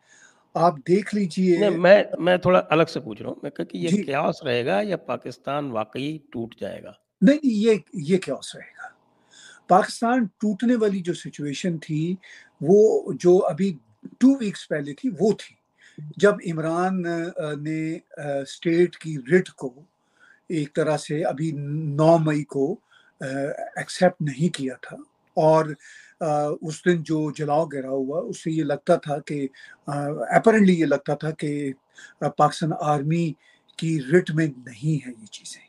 [0.55, 4.03] آپ دیکھ لیجیے۔ میں میں تھوڑا الگ سے پوچھ رہا ہوں۔ میں کہ یہ جی۔
[4.03, 8.89] کیوس رہے گا یا پاکستان واقعی ٹوٹ جائے گا؟ نہیں یہ یہ کیوس رہے گا۔
[9.69, 12.17] پاکستان ٹوٹنے والی جو سچویشن تھی
[12.61, 13.79] وہ جو ابھی
[14.19, 15.62] ٹو ویکس پہلے تھی وہ تھی۔
[15.99, 17.03] جب عمران
[17.63, 17.99] نے
[18.43, 19.75] اسٹیٹ کی رٹ کو
[20.49, 21.51] ایک طرح سے ابھی
[21.97, 22.77] نو مئی کو
[23.21, 24.97] ایکسیپٹ نہیں کیا تھا
[25.37, 25.65] اور
[26.61, 29.47] اس دن جو جلاؤ گرا ہوا اس سے یہ لگتا تھا کہ
[29.87, 31.73] اپرنٹلی یہ لگتا تھا کہ
[32.21, 33.33] پاکستان آرمی
[33.79, 35.61] کی رٹ میں نہیں ہے یہ چیزیں۔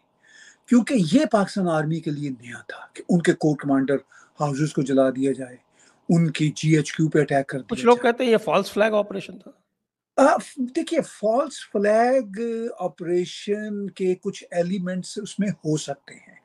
[0.68, 3.96] کیونکہ یہ پاکستان آرمی کے لیے نیا تھا کہ ان کے کور کمانڈر
[4.40, 5.56] ہاؤسز کو جلا دیا جائے
[6.10, 8.94] ان کی جی ایچ کیو پہ اٹیک کر کچھ لوگ کہتے ہیں یہ فالس فلیگ
[8.94, 9.52] آپریشن تھا۔
[10.58, 12.39] دیکھیے، فالس فلیگ
[12.80, 16.36] آپریشن کے کچھ ایلیمنٹس اس میں ہو سکتے ہیں،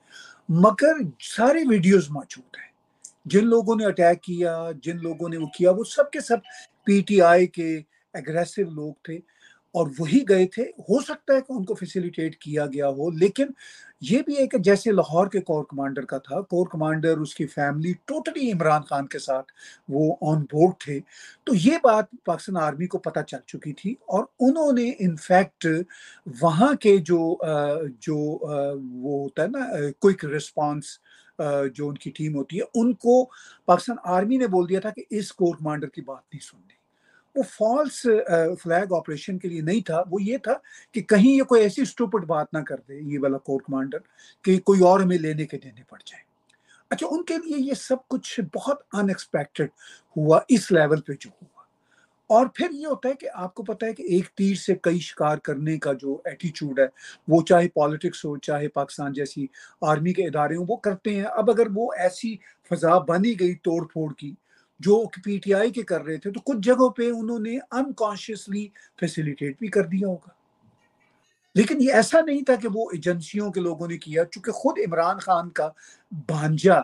[0.48, 0.94] مگر
[1.36, 2.70] سارے ویڈیوز موجود ہیں۔
[3.24, 6.38] جن لوگوں نے اٹیک کیا، جن لوگوں نے وہ کیا، وہ سب کے سب
[6.84, 7.80] پی ٹی آئی کے
[8.14, 9.18] اگریسو لوگ تھے۔
[9.74, 13.46] اور وہی گئے تھے۔ ہو سکتا ہے کہ ان کو فیسیلیٹیٹ کیا گیا ہو، لیکن
[14.02, 17.46] یہ بھی ہے کہ جیسے لاہور کے کور کمانڈر کا تھا کور کمانڈر اس کی
[17.46, 19.52] فیملی ٹوٹلی عمران خان کے ساتھ
[19.88, 20.98] وہ آن بورڈ تھے۔
[21.44, 25.66] تو یہ بات پاکستان آرمی کو پتہ چل چکی تھی اور انہوں نے انفیکٹ
[26.42, 27.20] وہاں کے جو
[28.00, 29.66] جو وہ ہوتا ہے نا
[30.00, 30.98] کوئک رسپانس
[31.74, 33.24] جو ان کی ٹیم ہوتی ہے، ان کو
[33.66, 36.77] پاکستان آرمی نے بول دیا تھا کہ اس کور کمانڈر کی بات نہیں سننی۔
[37.34, 38.00] وہ فالس
[38.62, 40.52] فلیگ آپریشن کے لیے نہیں تھا۔ وہ یہ تھا
[40.92, 43.98] کہ کہیں یہ کوئی ایسی اسٹوپٹ بات نہ کر دے یہ والا کور کمانڈر
[44.42, 46.22] کہ کوئی اور ہمیں لینے کے دینے پڑ جائے۔
[46.90, 49.68] اچھا ان کے لیے یہ سب کچھ بہت ان ایکسپیکٹڈ
[50.16, 51.62] ہوا، اس لیول پہ جو ہوا۔
[52.26, 54.98] اور پھر یہ ہوتا ہے کہ آپ کو پتا ہے کہ ایک تیر سے کئی
[54.98, 56.86] شکار کرنے کا جو ایٹیچیوڈ ہے،
[57.28, 59.46] وہ چاہے پالیٹکس ہو، چاہے پاکستان جیسی
[59.80, 62.36] آرمی کے ادارے ہوں، وہ کرتے ہیں۔ اب اگر وہ ایسی
[62.70, 64.34] فضا بنی گئی توڑ پھوڑ کی
[64.78, 68.68] جو پی ٹی آئی کے کر رہے تھے، تو کچھ جگہوں پہ انہوں نے انکانشیسلی
[69.00, 70.30] فیسیلیٹیٹ بھی کر دیا ہوگا۔
[71.54, 75.18] لیکن یہ ایسا نہیں تھا کہ وہ ایجنسیوں کے لوگوں نے کیا، چونکہ خود عمران
[75.18, 75.70] خان کا
[76.12, 76.80] بھانجا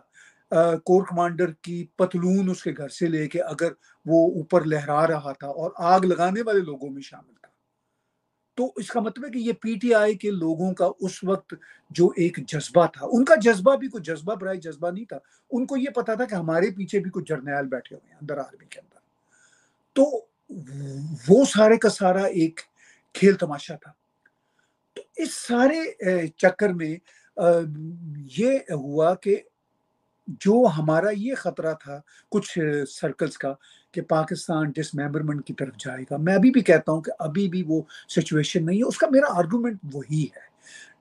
[0.84, 3.72] کور کمانڈر کی پتلون اس کے گھر سے لے کے اگر
[4.06, 7.53] وہ اوپر لہرا رہا تھا اور آگ لگانے والے لوگوں میں شامل تھا۔
[8.54, 11.54] تو اس کا مطلب ہے کہ یہ پی ٹی آئی کے لوگوں کا اس وقت
[11.90, 15.18] جو ایک جذبہ تھا، ان کا جذبہ بھی کوئی جذبہ برائی جذبہ نہیں تھا۔
[15.50, 18.38] ان کو یہ پتا تھا کہ ہمارے پیچھے بھی کچھ جرنیل بیٹھے ہوئے ہیں اندر
[18.38, 18.98] آرمی کے اندر۔
[19.92, 20.26] تو
[21.28, 22.60] وہ سارے کا سارا ایک
[23.14, 23.92] کھیل تماشا تھا۔
[24.92, 26.96] تو اس سارے چکر میں
[28.36, 29.42] یہ ہوا کہ
[30.26, 33.54] جو ہمارا یہ خطرہ تھا کچھ سرکلز کا
[33.94, 37.48] کہ پاکستان ڈس ممبرمنٹ کی طرف جائے گا۔ میں ابھی بھی کہتا ہوں کہ ابھی
[37.48, 40.54] بھی وہ سچویشن نہیں ہے۔ اس کا میرا آرگومنٹ وہی ہے۔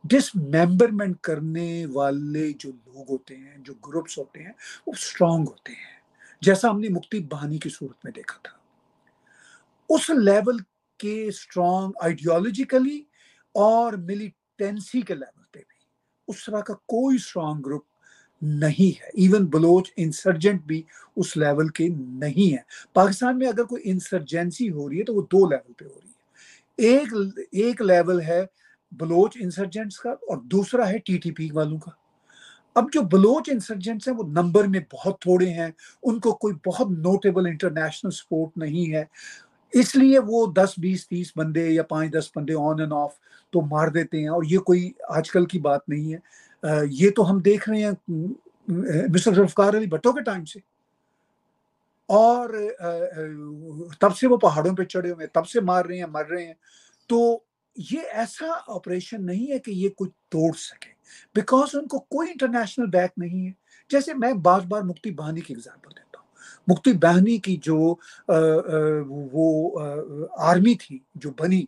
[0.03, 4.51] ڈس ممبرمنٹ کرنے والے جو لوگ ہوتے ہیں، جو گروپس ہوتے ہیں،
[4.87, 5.99] وہ اسٹرانگ ہوتے ہیں۔
[6.41, 8.57] جیسا ہم نے مکتی بہانی کی صورت میں دیکھا تھا۔
[9.89, 10.57] اس لیول
[10.97, 13.03] کے اسٹرانگ آئیڈیالوجیکلی
[13.53, 15.85] اور ملیٹینسی کے لیول پہ بھی۔
[16.27, 17.92] اس طرح کا کوئی اسٹرانگ گروپ
[18.43, 20.81] نہیں ہے۔ ایون بلوچ انسرجنٹ بھی
[21.15, 22.57] اس لیول کے نہیں ہے
[22.93, 26.09] پاکستان میں اگر کوئی انسرجنسی ہو رہی ہے تو وہ دو لیول پہ ہو رہی
[26.09, 26.13] ہے۔
[26.77, 27.13] ایک
[27.51, 28.45] ایک لیول ہے
[28.91, 31.91] بلوچ انسرجنٹس کا اور دوسرا ہے ٹی ٹی پی والوں کا۔
[32.75, 35.67] اب جو بلوچ انسرجنٹس ہیں وہ نمبر میں بہت تھوڑے ہیں۔
[36.03, 39.03] ان کو کوئی بہت نوٹیبل انٹرنیشنل سپورٹ نہیں ہے۔
[39.71, 43.11] اس لیے وہ دس بیس تیس بندے یا پانچ دس بندے آن اینڈ آف
[43.51, 46.17] تو مار دیتے ہیں اور یہ کوئی آج کل کی بات نہیں ہے۔
[46.89, 47.91] یہ تو ہم دیکھ رہے ہیں
[49.09, 50.59] مسٹر ذوالفقار علی بھٹو کے ٹائم سے۔
[52.05, 52.49] اور
[53.99, 56.45] تب سے وہ پہاڑوں پہ چڑھے ہوئے ہیں تب سے مار رہے ہیں، مر رہے
[56.45, 56.53] ہیں۔
[57.07, 57.39] تو
[57.77, 60.91] یہ ایسا آپریشن نہیں ہے کہ یہ کچھ توڑ سکے۔
[61.35, 63.51] بیکاز ان کو کوئی انٹرنیشنل بیک نہیں ہے۔
[63.89, 66.27] جیسے میں بار بار مکتی بہانی کی ایگزامپل دیتا ہوں۔
[66.67, 67.95] مکتی بہانی کی جو
[69.09, 69.79] وہ
[70.37, 71.63] آرمی تھی، جو بنی،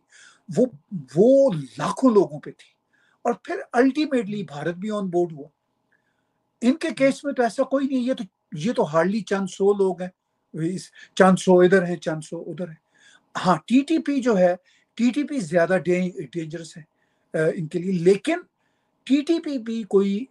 [0.58, 0.66] وہ
[1.16, 2.75] وہ لاکھوں لوگوں پہ تھی۔
[3.26, 5.48] اور پھر الٹیمیٹلی بھارت بھی آن بورڈ ہوا۔
[6.62, 8.24] ان کے کیس میں تو ایسا کوئی نہیں یہ تو
[8.58, 10.10] یہ تو ہارڈلی چند سو لوگ ہیں۔
[11.16, 12.84] چند سو ادھر ہیں، چند سو ادھر ہیں۔
[13.46, 14.56] ہاں ٹی ٹی پی جو ہے
[14.98, 16.84] ٹی ٹی پی زیادہ ڈینجرس ہے
[17.56, 18.40] ان کے لیے۔ لیکن
[19.04, 20.26] ٹی ٹی پی بھی کوئی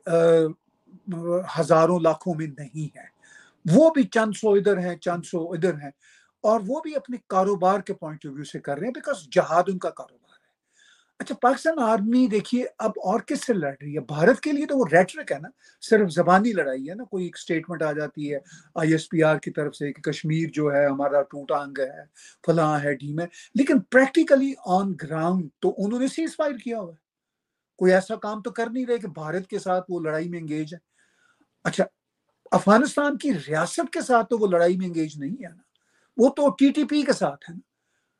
[1.58, 3.06] ہزاروں لاکھوں میں نہیں ہے۔
[3.64, 5.90] وہ بھی چند سو ادھر ہیں، چند سو ادھر ہیں۔
[6.44, 9.62] اور وہ بھی اپنے کاروبار کے پوائنٹ آف ویو سے کر رہے ہیں بیکاز جہاد
[9.66, 10.23] ان کا کاروبار
[11.20, 14.78] اچھا پاکستان آرمی دیکھیے، اب اور کس سے لڑ رہی ہے؟ بھارت کے لیے تو
[14.78, 15.48] وہ ریٹرک ہے نا،
[15.80, 18.38] صرف زبانی لڑائی ہے نا، کوئی ایک سٹیٹمنٹ آ جاتی ہے
[18.74, 22.04] آئی ایس پی آر کی طرف سے کہ کشمیر جو ہے ہمارا ٹوٹا انگ ہے،
[22.46, 26.92] فلاں ہے، ٹیم ہے، لیکن پریکٹیکلی آن گراؤنڈ تو انہوں نے سیز فائر کیا ہوا
[26.92, 27.02] ہے۔
[27.78, 30.74] کوئی ایسا کام تو کر نہیں رہے کہ بھارت کے ساتھ وہ لڑائی میں انگیج
[30.74, 30.78] ہے۔
[31.64, 31.84] اچھا
[32.50, 35.62] افغانستان کی ریاست کے ساتھ تو وہ لڑائی میں انگیج نہیں ہے نا،
[36.16, 37.73] وہ تو ٹی ٹی پی کے ساتھ ہے نا۔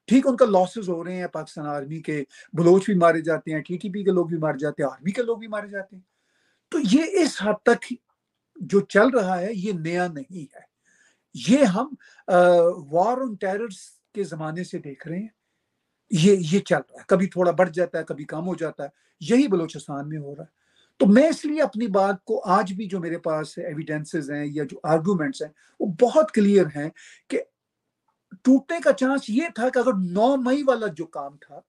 [0.07, 3.61] ٹھیک، ان کا لاسز ہو رہے ہیں پاکستان آرمی کے، بلوچ بھی مارے جاتے ہیں
[3.61, 5.97] ٹی ٹی پی کے لوگ بھی مارے جاتے ہیں آرمی کے لوگ بھی مارے جاتے
[5.97, 6.03] ہیں۔
[6.69, 7.93] تو یہ اس حد تک
[8.57, 10.75] جو چل رہا ہے، یہ نیا نہیں ہے۔
[11.49, 11.95] یہ ہم
[12.91, 13.77] وار آن ٹیررز
[14.15, 15.29] کے زمانے سے دیکھ رہے ہیں۔
[16.11, 18.89] یہ یہ چل رہا ہے۔ کبھی تھوڑا بڑھ جاتا ہے، کبھی کم ہو جاتا ہے۔
[19.21, 20.49] یہی بلوچستان میں ہو رہا ہے۔
[20.97, 24.65] تو میں اس لیے اپنی بات کو آج بھی جو میرے پاس ایویڈینسز ہیں یا
[24.65, 26.91] جو آرگومنٹس ہیں، وہ بہت کلیئر ہیں
[27.29, 27.43] کہ
[28.43, 31.61] ٹوٹنے کا چانس یہ تھا کہ اگر نو مئی والا جو کام تھا،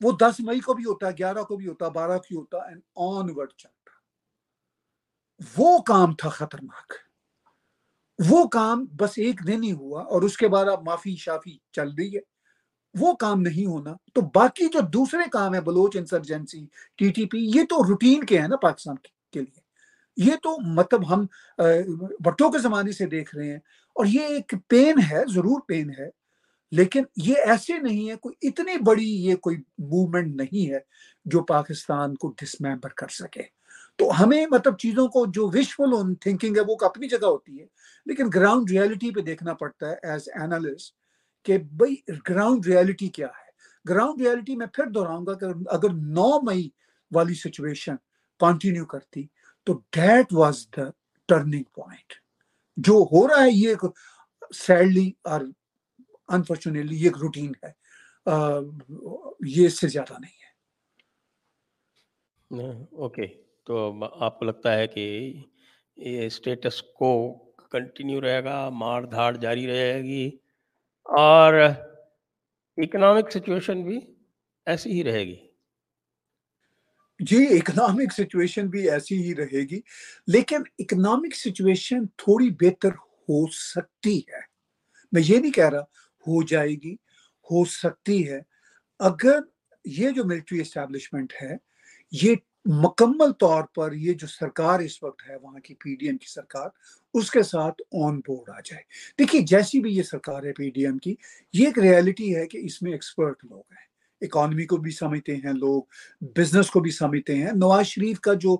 [0.00, 2.58] وہ دس مئی کو بھی ہوتا، گیارہ کو بھی ہوتا، بارہ کی ہوتا
[2.96, 3.82] آن ورڈ چلتا۔
[5.58, 6.92] وہ کام تھا خطرناک۔
[8.30, 11.88] وہ کام بس ایک دن ہی ہوا اور اس کے بعد اب معافی شافی چل
[11.88, 12.20] رہی ہے۔
[13.00, 17.38] وہ کام نہیں ہونا۔ تو باقی جو دوسرے کام ہے Baloch insurgency T T P
[17.54, 18.96] یہ تو روٹین کے ہیں نا پاکستان
[19.32, 19.60] کے لیے۔
[20.16, 21.26] یہ تو مطلب ہم
[22.20, 23.58] بٹوں کے زمانے سے دیکھ رہے ہیں۔
[23.94, 26.10] اور یہ ایک پین ہے، ضرور پین ہے،
[26.70, 30.78] لیکن یہ ایسے نہیں ہے، کوئی اتنی بڑی یہ کوئی موومنٹ نہیں ہے
[31.24, 33.42] جو پاکستان کو ڈسممبر کر سکے۔
[33.96, 37.66] تو ہمیں مطلب چیزوں کو جو وشفل تھنکنگ ہے، وہ اپنی جگہ ہوتی ہے۔
[38.06, 40.96] لیکن گراؤنڈ ریالٹی پہ دیکھنا پڑتا ہے ایز اینالسٹ
[41.42, 41.96] کہ بھائی
[42.28, 43.52] گراؤنڈ ریالٹی کیا ہے۔
[43.88, 46.68] گراؤنڈ ریالٹی میں پھر دہراؤں گا کہ اگر نو مئی
[47.14, 47.96] والی سچویشن
[48.40, 49.26] کنٹینیو کرتی
[49.64, 50.82] تو that was the
[51.28, 52.21] turning point
[52.76, 53.84] جو ہو رہا ہے، یہ ایک
[54.54, 55.40] سیڈلی اور
[56.28, 57.70] انفارچونیٹلی یہ ایک روٹین ہے۔
[59.46, 60.50] یہ اس سے زیادہ نہیں ہے۔
[62.50, 63.26] ہاں، اوکے
[63.66, 63.92] تو
[64.24, 65.04] آپ کو لگتا ہے کہ
[65.96, 67.12] یہ اسٹیٹس کو
[67.72, 70.26] کنٹینیو رہے گا، مار دھاڑ جاری رہے گی،
[71.06, 71.54] اور
[72.78, 73.98] اکنامک سچویشن بھی
[74.66, 75.36] ایسی ہی رہے گی۔
[77.26, 79.80] جی اکنامک سچویشن بھی ایسی ہی رہے گی،
[80.26, 84.40] لیکن اکنامک سچویشن تھوڑی بہتر ہو سکتی ہے۔
[85.12, 85.80] میں یہ نہیں کہہ رہا
[86.26, 86.94] ہو جائے گی،
[87.50, 88.40] ہو سکتی ہے۔
[88.98, 89.38] اگر
[89.84, 91.56] یہ جو ملٹری اسٹیبلشمنٹ ہے،
[92.12, 96.16] یہ مکمل طور پر یہ جو سرکار اس وقت ہے، وہاں کی پی ڈی ایم
[96.16, 96.68] کی سرکار،
[97.14, 98.82] اس کے ساتھ آن بورڈ آ جائے۔
[99.18, 101.14] دیکھیے، جیسی بھی یہ سرکار ہے پی ڈی ایم کی،
[101.52, 103.91] یہ ایک ریالٹی ہے کہ اس میں ایکسپرٹ لوگ ہیں۔
[104.22, 105.82] اکانومی کو بھی سمجھتے ہیں لوگ
[106.36, 108.56] بزنس کو بھی سمجھتے ہیں۔ نواز شریف کا جو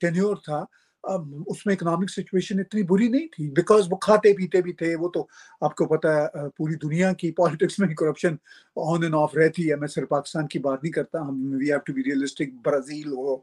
[0.00, 0.64] ٹینیور تھا
[1.04, 5.08] اس میں اکنامک سچویشن اتنی بری نہیں تھی۔ بیکاز وہ کھاتے پیتے بھی تھے، وہ
[5.08, 5.24] تو
[5.60, 8.34] آپ کو پتا ہے پوری دنیا کی پالیٹکس میں کرپشن
[8.76, 11.78] آن اینڈ آف رہتی ہے۔ میں صرف پاکستان کی بات نہیں کرتا، ہم we have
[11.78, 13.36] to be realistic Brazil ہو،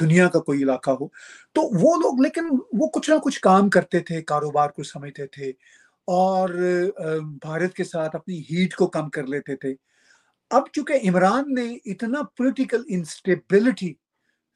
[0.00, 1.08] دنیا کا کوئی علاقہ ہو۔
[1.54, 5.50] تو وہ لوگ، لیکن وہ کچھ نہ کچھ کام کرتے تھے، کاروبار کو سمجھتے تھے
[6.08, 6.48] اور
[7.42, 9.74] بھارت کے ساتھ اپنی ہیٹ کو کم کر لیتے تھے۔
[10.50, 13.92] اب چونکہ عمران نے اتنا political instability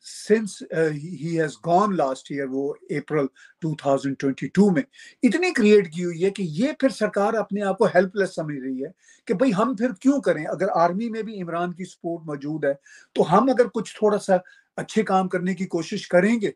[0.05, 3.27] since he has gone last year وہ اپریل
[3.63, 4.83] 2022 میں،
[5.23, 8.59] اتنی کریٹ کی ہوئی ہے کہ یہ پھر سرکار اپنے آپ کو ہیلپ لیس سمجھ
[8.59, 8.91] رہی ہے
[9.27, 12.75] کہ بھئی ہم پھر کیوں کریں؟ اگر آرمی میں بھی عمران کی سپورٹ موجود ہے
[13.13, 14.37] تو ہم اگر کچھ تھوڑا سا
[14.77, 16.51] اچھے کام کرنے کی کوشش کریں گے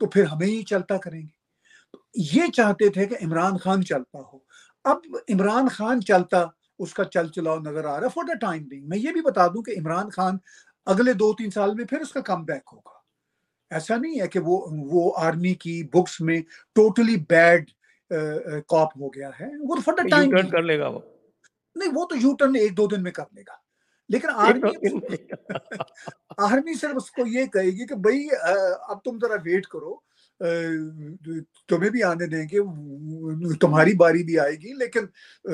[0.00, 1.42] تو پھر ہمیں ہی چلتا کریں گے۔
[2.14, 4.38] یہ چاہتے تھے کہ عمران خان چلتا ہو۔
[4.84, 6.44] اب عمران خان چلتا
[6.78, 9.20] اس کا چل چلاؤ نظر آ رہا ہے فور دا ٹائم بینگ میں یہ بھی
[9.20, 10.36] بتا دوں کہ عمران خان
[10.86, 12.94] اگلے دو تین سال میں پھر اس کا کم بیک ہوگا۔
[13.70, 16.40] ایسا نہیں ہے کہ وہ وہ آرمی کی بکس میں
[16.72, 17.70] ٹوٹلی بیڈ
[18.68, 20.98] کاپ ہو گیا ہے۔ وہ فور دا ٹائم کر لے گا وہ۔
[21.76, 23.52] نہیں وہ تو یو ٹرن ایک دو دن میں کر لے گا۔
[24.08, 24.88] لیکن آرمی
[26.38, 28.28] آرمی صرف اس کو یہ کہے گی کہ بھائی
[28.88, 29.94] اب تم ذرا ویٹ کرو۔
[30.38, 32.60] تمہیں بھی آنے دیں گے،
[33.60, 35.06] تمہاری باری بھی آئے گی، لیکن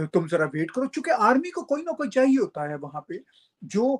[0.06, 3.14] تم ذرا ویٹ کرو، چونکہ آرمی کو کوئی نہ کوئی چاہیے ہوتا ہے وہاں پہ،
[3.62, 3.94] جو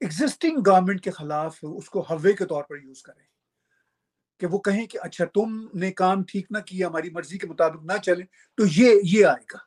[0.00, 3.24] ایگزسٹنگ گورنمنٹ کے خلاف اس کو ہوے کے طور پر یوز کریں
[4.40, 7.84] کہ وہ کہیں کہ اچھا تم نے کام ٹھیک نہ کیا، ہماری مرضی کے مطابق
[7.84, 8.24] نہ چلے
[8.58, 9.58] تو یہ یہ آئے گا۔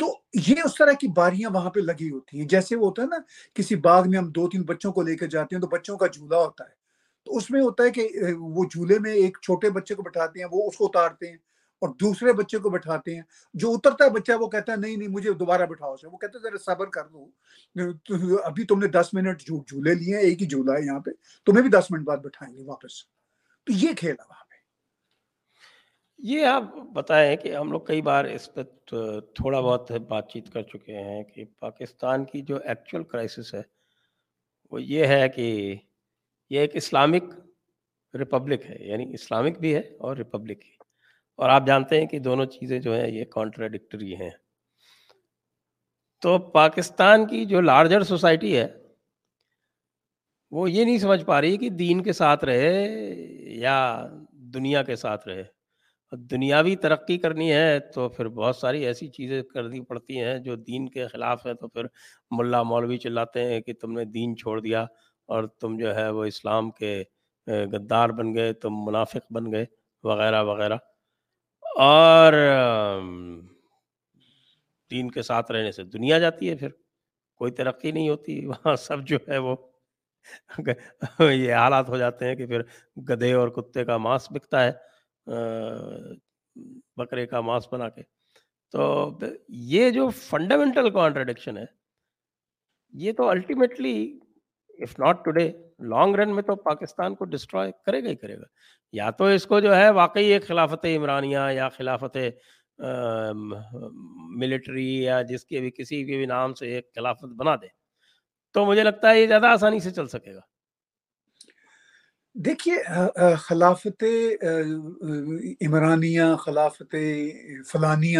[0.00, 0.06] تو
[0.46, 3.16] یہ اس طرح کی باریاں وہاں پہ لگی ہوتی ہیں۔ جیسے وہ ہوتا ہے نا،
[3.54, 6.06] کسی باغ میں ہم دو تین بچوں کو لے کے جاتے ہیں، تو بچوں کا
[6.06, 6.81] جھولا ہوتا ہے۔
[7.24, 8.08] تو اس میں ہوتا ہے کہ
[8.38, 11.36] وہ جھولے میں ایک چھوٹے بچے کو بٹھاتے ہیں، وہ اس کو اتارتے ہیں
[11.82, 13.22] اور دوسرے بچے کو بٹھاتے ہیں۔
[13.54, 16.38] جو اترتا ہے بچہ وہ کہتا ہے، نہیں نہیں، مجھے دوبارہ بٹھاؤ سے وہ کہتے
[16.38, 17.26] ہیں ذرا صبر کر لو
[18.42, 21.10] ابھی تم نے دس منٹ جھولے لیے ہیں، ایک ہی جھولا ہے یہاں پہ،
[21.46, 23.04] تمہیں بھی دس منٹ بعد بٹھائیں گے واپس۔
[23.66, 24.56] تو یہ کھیل ہے وہاں پہ۔
[26.18, 28.62] یہ آپ بتائیں کہ ہم لوگ کئی بار اس پہ
[29.34, 33.62] تھوڑا بہت بات چیت کر چکے ہیں کہ پاکستان کی جو ایکچوئل کرائسس ہے،
[34.70, 35.76] وہ یہ ہے کہ
[36.52, 37.22] یہ ایک اسلامک
[38.14, 40.70] ریپبلک ہے یعنی اسلامک بھی ہے اور ریپبلک بھی
[41.36, 44.30] اور آپ جانتے ہیں کہ دونوں چیزیں جو ہیں، یہ کانٹراڈکٹری ہیں۔
[46.20, 48.68] تو پاکستان کی جو لارجر سوسائٹی ہے،
[50.50, 52.86] وہ یہ نہیں سمجھ پا رہی کہ دین کے ساتھ رہے
[53.56, 55.44] یا دنیا کے ساتھ رہے۔
[56.12, 60.88] دنیاوی ترقی کرنی ہے تو پھر بہت ساری ایسی چیزیں کرنی پڑتی ہیں جو دین
[60.88, 61.84] کے خلاف ہے تو پھر
[62.30, 64.86] ملا مولوی چلاتے ہیں کہ تم نے دین چھوڑ دیا۔
[65.26, 67.04] اور تم جو ہے وہ اسلام کے
[67.46, 69.64] غدار بن گئے، تم منافق بن گئے،
[70.02, 70.76] وغیرہ وغیرہ۔
[71.76, 72.32] اور
[74.90, 76.68] دین کے ساتھ رہنے سے دنیا جاتی ہے پھر۔
[77.36, 79.56] کوئی ترقی نہیں ہوتی، وہاں سب جو ہے وہ
[81.20, 82.62] یہ حالات ہو جاتے ہیں کہ پھر
[82.96, 84.72] گدھے اور کتے کا ماس بکتا ہے
[86.96, 88.02] بکرے کا ماس بنا کے۔
[88.70, 89.10] تو
[89.48, 91.64] یہ جو فنڈامنٹل کانٹرڈکشن ہے،
[92.92, 94.18] یہ تو ultimately
[94.78, 95.50] if not today
[95.88, 98.44] long run میں تو پاکستان کو ڈسٹروائے کرے گا ہی کرے گا۔
[98.92, 102.16] یا تو اس کو جو ہے واقعی ایک خلافت عمرانیہ یا خلافت
[104.40, 107.68] ملٹری یا جس کے بھی کسی کے بھی نام سے ایک خلافت بنا دے۔
[108.54, 110.40] تو مجھے لگتا ہے یہ زیادہ آسانی سے چل سکے گا۔
[112.34, 112.76] دیکھیے
[113.38, 114.04] خلافت
[115.66, 116.94] عمرانیہ، خلافت
[117.72, 118.18] فلانیہ،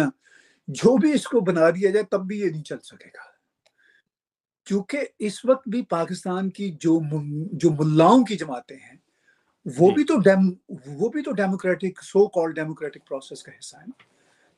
[0.67, 3.32] جو بھی اس کو بنا دیا جائے تب بھی یہ نہیں چل سکے گا۔
[4.63, 6.99] کیونکہ اس وقت بھی پاکستان کی جو
[7.51, 8.97] جو ملاؤں کی جماعتیں ہیں
[9.65, 10.49] وہ جی۔ بھی تو ڈیم
[10.87, 13.91] وہ بھی تو democratic so call democratic process کا حصہ ہے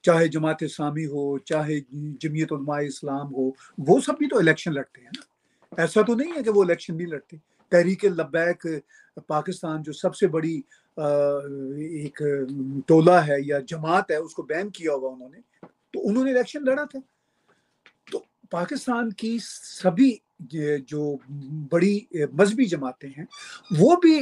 [0.02, 1.80] چاہے جماعت اسلامی ہو چاہے
[2.20, 6.32] جمعیت علماء اسلام ہو وہ سب بھی تو الیکشن لڑتے ہیں نا۔ ایسا تو نہیں
[6.38, 7.38] ہے کہ وہ الیکشن نہیں لڑتے۔
[7.72, 8.66] تحریک لبیک
[9.28, 10.62] پاکستان جو سب سے بڑی
[11.78, 12.22] ایک
[12.88, 15.40] ٹولہ ہے یا جماعت ہے اس کو بین کیا ہوگا انہوں نے
[15.92, 17.00] تو انہوں نے الیکشن لڑا تھا۔
[18.52, 20.16] پاکستان کی سبھی
[20.88, 21.16] جو
[21.72, 22.00] بڑی
[22.34, 23.26] مذہبی جماعتیں ہیں،
[23.80, 24.18] وہ بھی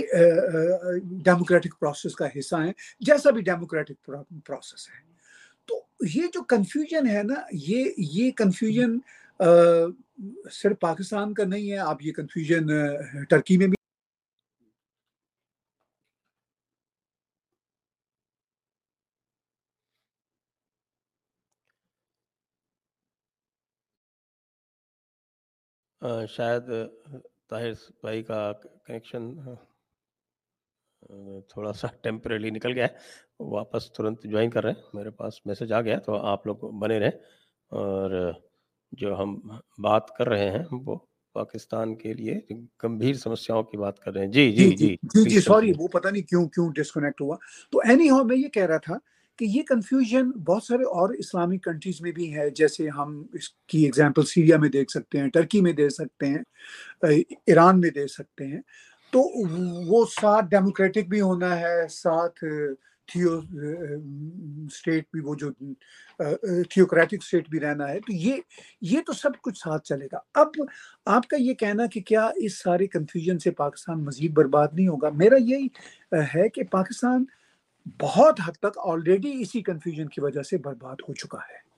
[1.24, 4.10] ڈیموکریٹک پروسیس کا حصہ ہیں، جیسا بھی ڈیموکریٹک
[4.46, 5.02] پروسیس ہے۔
[5.70, 5.80] تو
[6.14, 8.98] یہ جو کنفیوژن ہے نا، یہ یہ کنفیوژن
[10.52, 12.68] صرف پاکستان کا نہیں ہے، آپ یہ کنفیوژن
[13.30, 13.78] ٹرکی میں بھی
[26.30, 26.64] شاید
[27.50, 28.52] طاہر بھائی کا
[28.86, 29.32] کنیکشن
[31.50, 35.72] تھوڑا سا ٹیمپریلی نکل گیا ہے۔ واپس ترنت جوائن کر رہے ہیں۔ میرے پاس میسج
[35.74, 37.18] آ گیا تو آپ لوگ بنے رہیں
[37.72, 38.32] اور
[38.92, 39.40] جو ہم
[39.78, 40.96] بات کر رہے ہیں وہ
[41.36, 42.40] پاکستان کے لیے
[42.84, 46.08] گمبھیر سمسیاؤں کی بات کر رہے ہیں۔ جی جی جی جی جی۔ سوری وہ پتہ
[46.08, 47.36] نہیں کیوں کیوں ڈسکنیکٹ ہوا۔
[47.72, 48.98] تو اینی ہاؤ میں یہ کہہ رہا تھا
[49.38, 53.84] کہ یہ کنفیوژن بہت سارے اور اسلامک کنٹریز میں بھی ہے، جیسے ہم اس کی
[53.84, 56.42] ایگزامپل سیریا میں دیکھ سکتے ہیں ٹرکی میں دے سکتے ہیں
[57.48, 58.62] ایران میں دے سکتے ہیں۔
[59.12, 59.20] تو
[59.88, 62.44] وہ ساتھ ڈیموکریٹک بھی ہونا ہے، ساتھ
[63.08, 63.40] تھیو
[64.66, 65.52] اسٹیٹ بھی، وہ جو
[66.70, 68.34] تھیوکریٹک اسٹیٹ بھی رہنا ہے۔ تو یہ
[68.82, 70.48] یہ تو سب کچھ ساتھ چلے گا۔ اب
[71.06, 75.10] آپ کا یہ کہنا کہ کیا اس سارے کنفیوژن سے پاکستان مزید برباد نہیں ہوگا؟
[75.10, 75.68] میرا یہی
[76.36, 77.26] ہے کہ پاکستان
[78.02, 81.74] بہت حد تک آلریڈی اسی کنفیوژن کی وجہ سے برباد ہو چکا ہے۔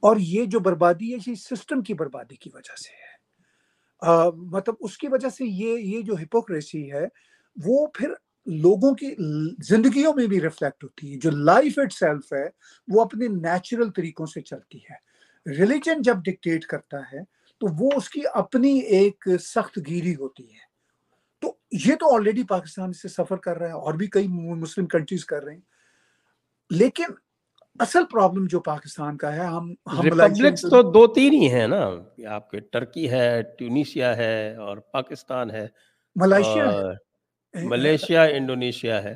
[0.00, 3.12] اور یہ جو بربادی ہے، یہ سسٹم کی بربادی کی وجہ سے ہے۔
[4.36, 7.06] مطلب اس کی وجہ سے یہ یہ جو ہپوکریسی ہے،
[7.64, 8.12] وہ پھر
[8.46, 9.14] لوگوں کی
[9.62, 12.48] زندگیوں میں بھی ریفلیکٹ ہوتی ہے۔ جو لائف اٹ سیلف ہے،
[12.88, 15.12] وہ اپنے نیچرل طریقوں سے چلتی ہے۔
[15.58, 17.20] ریلیجن جب ڈکٹیٹ کرتا ہے،
[17.58, 20.71] تو وہ اس کی اپنی ایک سخت گیری ہوتی ہے۔
[21.72, 25.44] یہ تو آلریڈی پاکستان سے سفر کر رہا ہے اور بھی کئی مسلم کنٹریز کر
[25.44, 25.60] رہے ہیں۔
[26.70, 27.04] لیکن
[27.78, 31.90] اصل پرابلم جو پاکستان کا ہے ہم ریپبلکس تو دو تین ہی ہیں نا۔
[32.28, 35.68] آپ کے ٹرکی ہے ٹیونیشیا ہے اور پاکستان ہے۔
[36.16, 36.70] ملائیشیا
[37.54, 39.14] ملیشیا انڈونیشیا ہے۔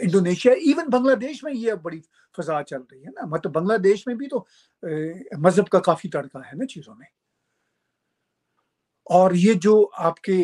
[0.00, 2.00] انڈونیشیا ایون بنگلہ دیش میں یہ بڑی
[2.36, 4.44] فضا چل رہی ہے نا۔ مطلب بنگلہ دیش میں بھی تو
[5.38, 7.23] مذہب کا کافی تڑکا ہے نا چیزوں میں۔
[9.06, 10.36] اور یہ جو آپ کے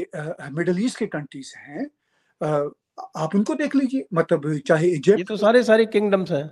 [0.51, 1.85] مڈل ایسٹ کے کنٹریز ہیں
[3.15, 6.43] آپ ان کو دیکھ لیجیے مطلب چاہے یہ تو سارے سارے کنگڈمز ہیں۔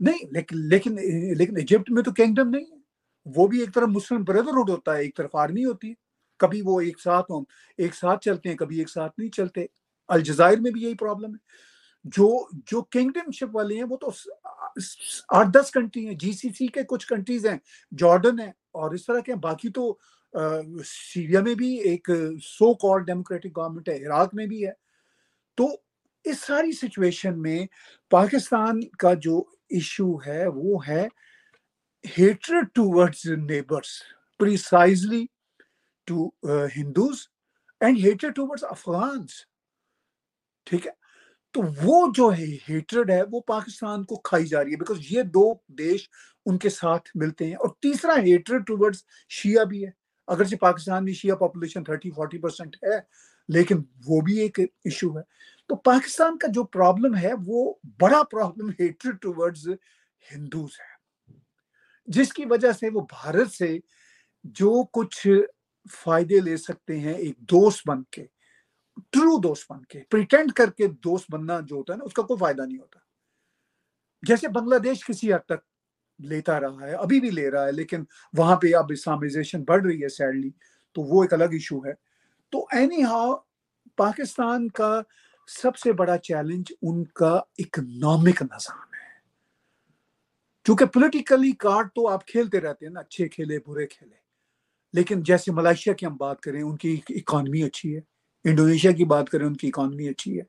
[0.00, 0.94] نہیں لیکن لیکن
[1.38, 2.80] لیکن ایجپٹ میں تو کنگڈم نہیں ہے۔
[3.26, 5.94] وہ بھی ایک طرف مسلم بردرہڈ ہوتا ہے ایک طرف آرمی ہوتی ہے۔
[6.40, 7.44] کبھی وہ ایک ساتھ ہوں
[7.78, 9.66] ایک ساتھ چلتے ہیں کبھی ایک ساتھ نہیں چلتے۔
[10.08, 11.50] الجزائر میں بھی یہی پرابلم ہے۔
[12.04, 12.28] جو
[12.66, 14.10] جو کنگڈم شپ والے ہیں وہ تو
[15.28, 17.58] آٹھ دس کنٹری ہیں۔ جی سی سی کے کچھ کنٹریز ہیں
[17.98, 19.96] جارڈن ہے اور اس طرح کے باقی تو
[20.84, 22.10] سیریا میں بھی ایک
[22.44, 24.72] سو کال ڈیموکریٹک گورنمنٹ ہے عراق میں بھی ہے۔
[25.58, 25.66] تو
[26.24, 27.66] اس ساری سچویشن میں
[28.10, 29.38] پاکستان کا جو
[29.70, 31.06] ایشو ہے، وہ ہے
[32.18, 33.90] hatred towards neighbours
[34.40, 35.24] precisely
[36.06, 36.26] to
[36.76, 37.26] Hindus
[37.80, 39.30] and hatred towards Afghans.
[40.66, 40.92] ٹھیک ہے؟
[41.54, 45.22] تو وہ جو ہے ہیٹرڈ ہے، وہ پاکستان کو کھائی جا رہی ہے بیکاز یہ
[45.34, 46.08] دو دیش
[46.46, 49.90] ان کے ساتھ ملتے ہیں اور تیسرا ہیٹرڈ ٹوورڈز شیعہ بھی ہے۔
[50.26, 53.00] اگرچہ جی پاکستان میں شیعہ پاپولیشن تھرٹی فورٹی پرسینٹ ہے،
[53.48, 55.22] لیکن وہ بھی ایک ایشو ہے۔
[55.66, 59.68] تو پاکستان کا جو پرابلم ہے، وہ بڑا پرابلم ہیٹرڈ ٹوورڈز
[60.34, 60.92] ہندوز ہے۔
[62.06, 63.78] جس کی وجہ سے وہ بھارت سے
[64.44, 65.26] جو کچھ
[65.96, 68.26] فائدے لے سکتے ہیں، ایک دوست بن کے
[69.10, 72.22] ٹرو دوست بن کے پریٹینڈ کر کے دوست بننا جو ہوتا ہے نا، اس کا
[72.22, 72.98] کوئی فائدہ نہیں ہوتا۔
[74.22, 75.71] جیسے بنگلہ دیش کسی حد تک
[76.22, 78.04] لیتا رہا ہے، ابھی بھی لے رہا ہے، لیکن
[78.38, 80.50] وہاں پہ اب اسلامائزیشن بڑھ رہی ہے سیڈلی
[80.92, 81.92] تو وہ ایک الگ ایشو ہے۔
[82.50, 83.34] تو اینی ہاؤ
[83.96, 85.00] پاکستان کا
[85.62, 89.02] سب سے بڑا چیلنج ان کا اکنامک نظام ہے۔
[90.64, 94.14] چونکہ پولیٹیکلی کارڈ تو آپ کھیلتے رہتے ہیں نا، اچھے کھیلے، برے کھیلے۔
[94.92, 98.00] لیکن جیسے ملائیشیا کی ہم بات کریں، ان کی اکانومی اچھی ہے۔
[98.44, 100.44] انڈونیشیا کی بات کریں، ان کی اکانومی اچھی ہے۔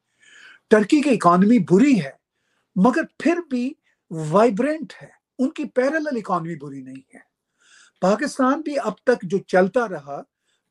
[0.70, 2.12] ٹرکی کی اکانومی بری ہے،
[2.76, 3.74] مگر پھر بھی
[4.12, 7.20] وائبرنٹ ہے۔ ان کی پیرل اکانومی بری نہیں ہے۔
[8.02, 10.22] پاکستان بھی اب تک جو چلتا رہا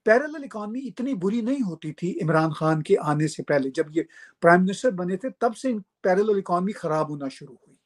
[0.05, 4.03] پیرل اکانومی اتنی بری نہیں ہوتی تھی عمران خان کے آنے سے پہلے۔ جب یہ
[4.41, 5.69] پرائم منسٹر بنے تھے، تب سے
[6.03, 7.77] پیرل اکانومی خراب ہونا شروع ہوئی۔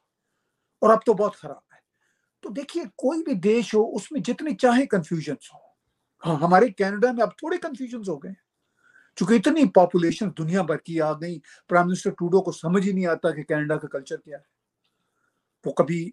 [0.81, 1.79] اور اب تو بہت خراب ہے۔
[2.43, 5.67] تو دیکھیے، کوئی بھی دیش ہو، اس میں جتنے چاہے کنفیوژنس ہو
[6.27, 8.33] ہاں ہمارے کینیڈا میں اب تھوڑے کنفیوژنس ہو گئے
[9.17, 13.07] چونکہ اتنی پاپولیشن دنیا بھر کی آ گئی پرائم منسٹر ٹوڈو کو سمجھ ہی نہیں
[13.07, 14.56] آتا کہ کینیڈا کا کلچر کیا ہے۔
[15.67, 16.11] وہ کبھی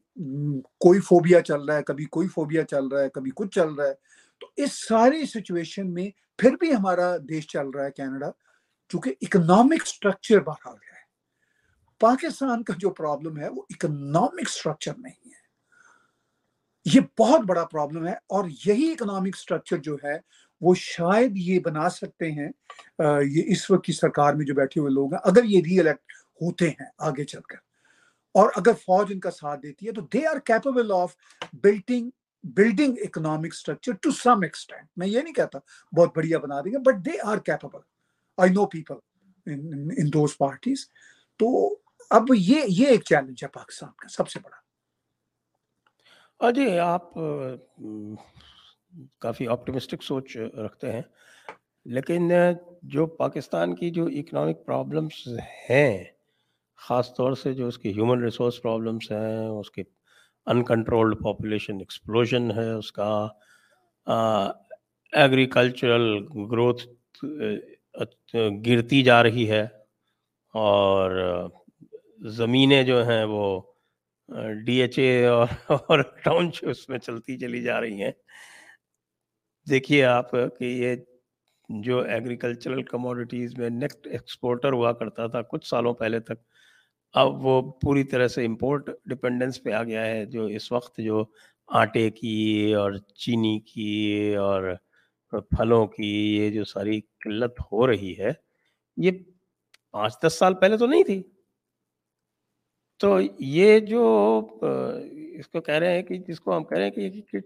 [0.80, 3.88] کوئی فوبیا چل رہا ہے، کبھی کوئی فوبیا چل رہا ہے، کبھی کچھ چل رہا
[3.88, 3.94] ہے،
[4.42, 8.30] تو اس ساری سچویشن میں پھر بھی ہمارا دیش چل رہا ہے کینیڈا،
[8.92, 11.02] چونکہ اکنامک سٹرکچر بہرحال ہے۔
[12.02, 15.42] پاکستان کا جو پرابلم ہے، وہ اکنامک سٹرکچر نہیں ہے۔
[16.86, 20.18] یہ بہت بڑا پرابلم ہے اور یہی اکنامک سٹرکچر جو ہے،
[20.62, 22.50] وہ شاید یہ بنا سکتے ہیں
[23.26, 26.12] یہ اس وقت کی سرکار میں جو بیٹھے ہوئے لوگ ہیں، اگر یہ ری الیکٹ
[26.42, 27.58] ہوتے ہیں آگے چل کر۔
[28.36, 31.16] اور اگر فوج ان کا ساتھ دیتی ہے تو they are capable of
[31.54, 32.10] building
[32.44, 35.60] building economic structure to some extent میں یہ نہیں کہتا
[35.94, 37.80] بہت بڑھیا بنا دیں گے but they are capable
[38.38, 38.96] I know people
[39.48, 40.88] in those parties
[41.40, 41.48] تو
[42.12, 44.62] اب یہ یہ ایک چیلنج ہے پاکستان کا سب سے بڑا۔
[46.42, 47.14] جی آپ
[49.22, 51.02] کافی آپٹمسٹک سوچ رکھتے ہیں،
[51.86, 52.32] لیکن
[52.94, 55.28] جو پاکستان کی جو اکنامک پرابلمس
[55.70, 56.04] ہیں
[56.82, 59.84] خاص طور سے جو اس کی ہیومن ریسورس پرابلمس ہیں، اس کی
[60.48, 63.12] انکنٹرولڈ پاپولیشن ایکسپلوژن ہے، اس کا
[65.14, 66.06] ایگریکلچرل
[66.52, 66.88] گروتھ
[68.68, 69.62] گرتی جا رہی ہے
[70.56, 71.12] اور
[72.38, 73.46] زمینیں جو ہیں وہ
[74.66, 78.12] ڈی ایچ اے اور ٹاؤن شپس میں چلتی چلی جا رہی ہیں۔
[79.68, 80.96] دیکھیے آپ کہ یہ
[81.70, 86.40] جو ایگریکلچرل کموڈیٹیز میں نیکسٹ ایکسپورٹر ہوا کرتا تھا کچھ سالوں پہلے تک،
[87.16, 91.24] اب وہ پوری طرح سے امپورٹ ڈپینڈنس پہ آ گیا ہے، جو اس وقت جو
[91.70, 94.74] آٹے کی اور چینی کی اور
[95.52, 98.32] پھلوں کی یہ جو ساری قلت ہو رہی ہے،
[98.98, 99.12] یہ
[99.94, 101.22] پانچ دس سال پہلے تو نہیں تھی۔
[103.00, 104.04] تو یہ جو
[104.62, 107.38] اس کو کہہ رہے ہیں کہ، جس کو ہم کہہ رہے ہیں کہ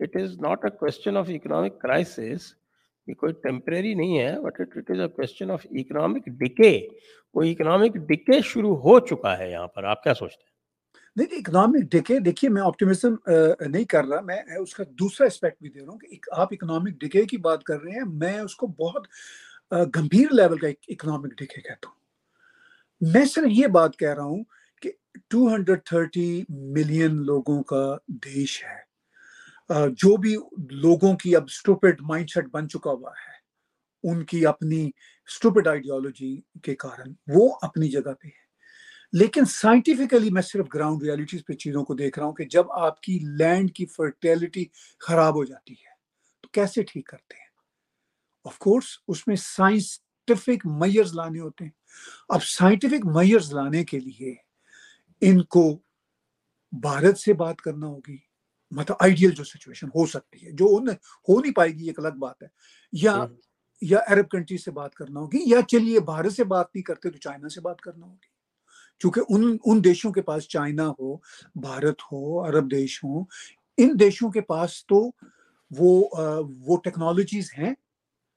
[0.00, 2.52] it is not a question of economic crisis
[3.06, 6.72] یہ کوئی ٹیمپریری نہیں ہے but it is a question of economic decay
[7.34, 10.52] وہ اکنامک ڈکے شروع ہو چکا ہے یہاں پر، آپ کیا سوچتے ہیں؟
[11.16, 13.14] نہیں اکنامک ڈکے دیکھیے، میں آپٹیمزم
[13.70, 17.00] نہیں کر رہا، میں اس کا دوسرا اسپیکٹ بھی دے رہا ہوں کہ آپ اکنامک
[17.00, 19.06] ڈکے کی بات کر رہے ہیں، میں اس کو بہت
[19.96, 24.42] گمبھیر لیول کا اکنامک ڈکے کہتا ہوں۔ میں صرف یہ بات کہہ رہا ہوں
[24.82, 24.90] کہ
[25.30, 27.84] ٹو ہنڈریڈ تھرٹی ملین لوگوں کا
[28.24, 28.78] دیش ہے۔
[29.68, 30.36] جو بھی
[30.70, 33.44] لوگوں کی اب اسٹوپڈ مائنڈ سیٹ بن چکا ہوا ہے،
[34.10, 34.90] ان کی اپنی
[35.28, 38.42] اسٹوپڈ آئیڈیالوجی کے کارن وہ اپنی جگہ پہ ہے۔
[39.12, 43.00] لیکن سائنٹیفکلی میں صرف گراؤنڈ ریالٹیز پہ چیزوں کو دیکھ رہا ہوں کہ جب آپ
[43.00, 44.64] کی لینڈ کی فرٹیلٹی
[45.00, 45.92] خراب ہو جاتی ہے،
[46.42, 47.48] تو کیسے ٹھیک کرتے ہیں؟
[48.44, 51.70] آف کورس اس میں سائنٹیفک میئرز لانے ہوتے ہیں۔
[52.28, 54.34] اب سائنٹیفک میئرز لانے کے لیے
[55.20, 55.78] ان کو
[56.72, 58.33] بھارت سے بات کرنا ہوگی۔
[58.70, 60.64] مطلب آئیڈیل جو سچویشن ہو سکتی ہے جو
[61.28, 62.48] ہو نہیں پائے گی ایک الگ بات ہے۔
[62.92, 63.26] یا
[63.82, 67.18] یا عرب کنٹری سے بات کرنا ہوگی یا چلیے بھارت سے بات نہیں کرتے تو
[67.18, 68.32] چائنا سے بات کرنا ہوگی۔
[68.98, 71.16] چونکہ ان ان دیشوں کے پاس چائنا ہو
[71.54, 73.20] بھارت ہو عرب دیش ہو
[73.78, 75.10] ان دیشوں کے پاس تو
[75.70, 76.08] وہ
[76.58, 77.74] وہ ٹیکنالوجیز ہیں۔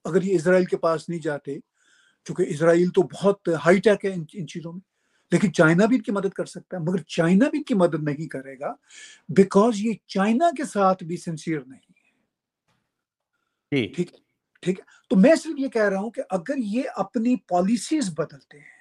[0.06, 1.58] اگر یہ اسرائیل کے پاس نہیں جاتے
[2.26, 4.97] چونکہ اسرائیل تو بہت ہائی ٹیک ہے ان چیزوں میں۔
[5.32, 8.04] لیکن چائنا بھی ان کی مدد کر سکتا ہے مگر چائنا بھی ان کی مدد
[8.04, 8.74] نہیں کرے گا
[9.30, 11.98] بیکاز یہ چائنا کے ساتھ بھی سنسیئر نہیں ہے۔
[13.72, 14.12] جی۔ ٹھیک
[14.62, 18.58] ٹھیک ہے۔ تو میں صرف یہ کہہ رہا ہوں کہ اگر یہ اپنی پالیسیز بدلتے
[18.58, 18.78] ہیں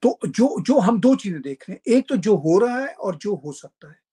[0.00, 2.86] تو جو جو ہم دو چیزیں دیکھ رہے ہیں ایک تو جو ہو رہا ہے
[2.86, 4.10] اور جو ہو سکتا ہے۔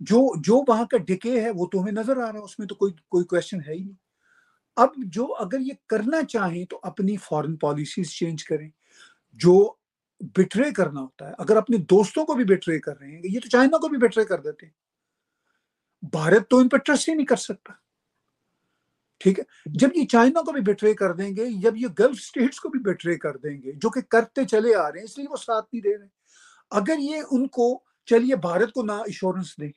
[0.00, 2.68] جو جو وہاں کا ڈکے ہے وہ تو ہمیں نظر آ رہا ہے اس میں
[2.68, 3.96] تو کوئی کوئی کوشچن ہے ہی نہیں۔
[4.76, 8.70] اب جو اگر یہ کرنا چاہیں تو اپنی فارن پالیسیز چینج کریں۔
[9.32, 9.74] جو
[10.20, 13.48] بٹرے کرنا ہوتا ہے، اگر اپنے دوستوں کو بھی بٹرے کر رہے ہیں، یہ تو
[13.48, 14.72] چائنا کو بھی بٹرے کر دیتے ہیں۔
[16.12, 17.72] بھارت تو ان پہ ٹرسٹ ہی نہیں کر سکتا۔
[19.18, 22.60] ٹھیک ہے؟ جب یہ چائنا کو بھی بٹرے کر دیں گے، جب یہ گلف سٹیٹس
[22.60, 25.26] کو بھی بٹرے کر دیں گے، جو کہ کرتے چلے آ رہے ہیں، اس لیے
[25.30, 26.06] وہ ساتھ نہیں دے رہے۔
[26.70, 29.72] اگر یہ ان کو چلیے بھارت کو نہ ایشورنس دیں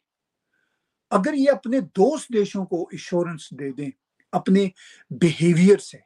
[1.10, 3.90] اگر یہ اپنے دوست دیشوں کو ایشورنس دے دیں،
[4.32, 4.70] اپنے
[5.10, 5.98] بیہیویئر سے،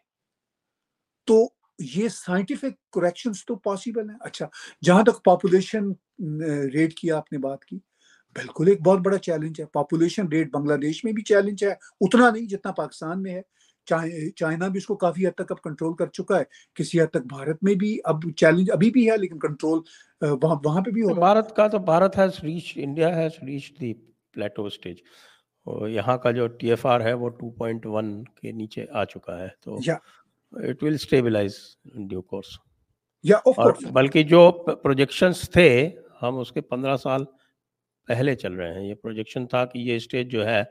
[1.26, 1.50] تو
[1.80, 4.48] یہ سائنٹیفک کریکشنز تو پاسبل ہیں۔ اچھا
[4.86, 5.92] جہاں تک پاپولیشن
[6.74, 7.78] ریٹ کی آپ نے بات کی
[8.36, 11.70] بالکل ایک بہت بڑا چیلنج ہے۔ پاپولیشن ریٹ بنگلہ دیش میں بھی چیلنج ہے
[12.02, 13.42] اتنا نہیں جتنا پاکستان میں ہے۔
[13.88, 16.44] چائنا بھی اس کو کافی حد تک اب کنٹرول کر چکا ہے۔
[16.76, 19.80] کسی حد تک بھارت میں بھی اب چیلنج ابھی بھی ہے لیکن کنٹرول
[20.44, 23.94] وہاں پہ بھی ہو بھارت کا تو Bharat has reach India has reach the
[24.34, 24.98] plateau stage
[25.90, 29.40] یہاں کا جو ٹی ایف آر ہے وہ ٹو پوائنٹ ون کے نیچے آ چکا
[29.40, 29.78] ہے۔ تو
[30.54, 31.54] it will stabilize
[32.10, 32.58] due course
[33.93, 35.89] بلکہ جو پروجیکشنس تھے
[36.22, 37.26] ہم اس کے پندرہ سال
[38.08, 40.64] پہلے چل رہے ہیں۔ یہ پروجیکشن تھا کہ یہ اسٹیج جو ہے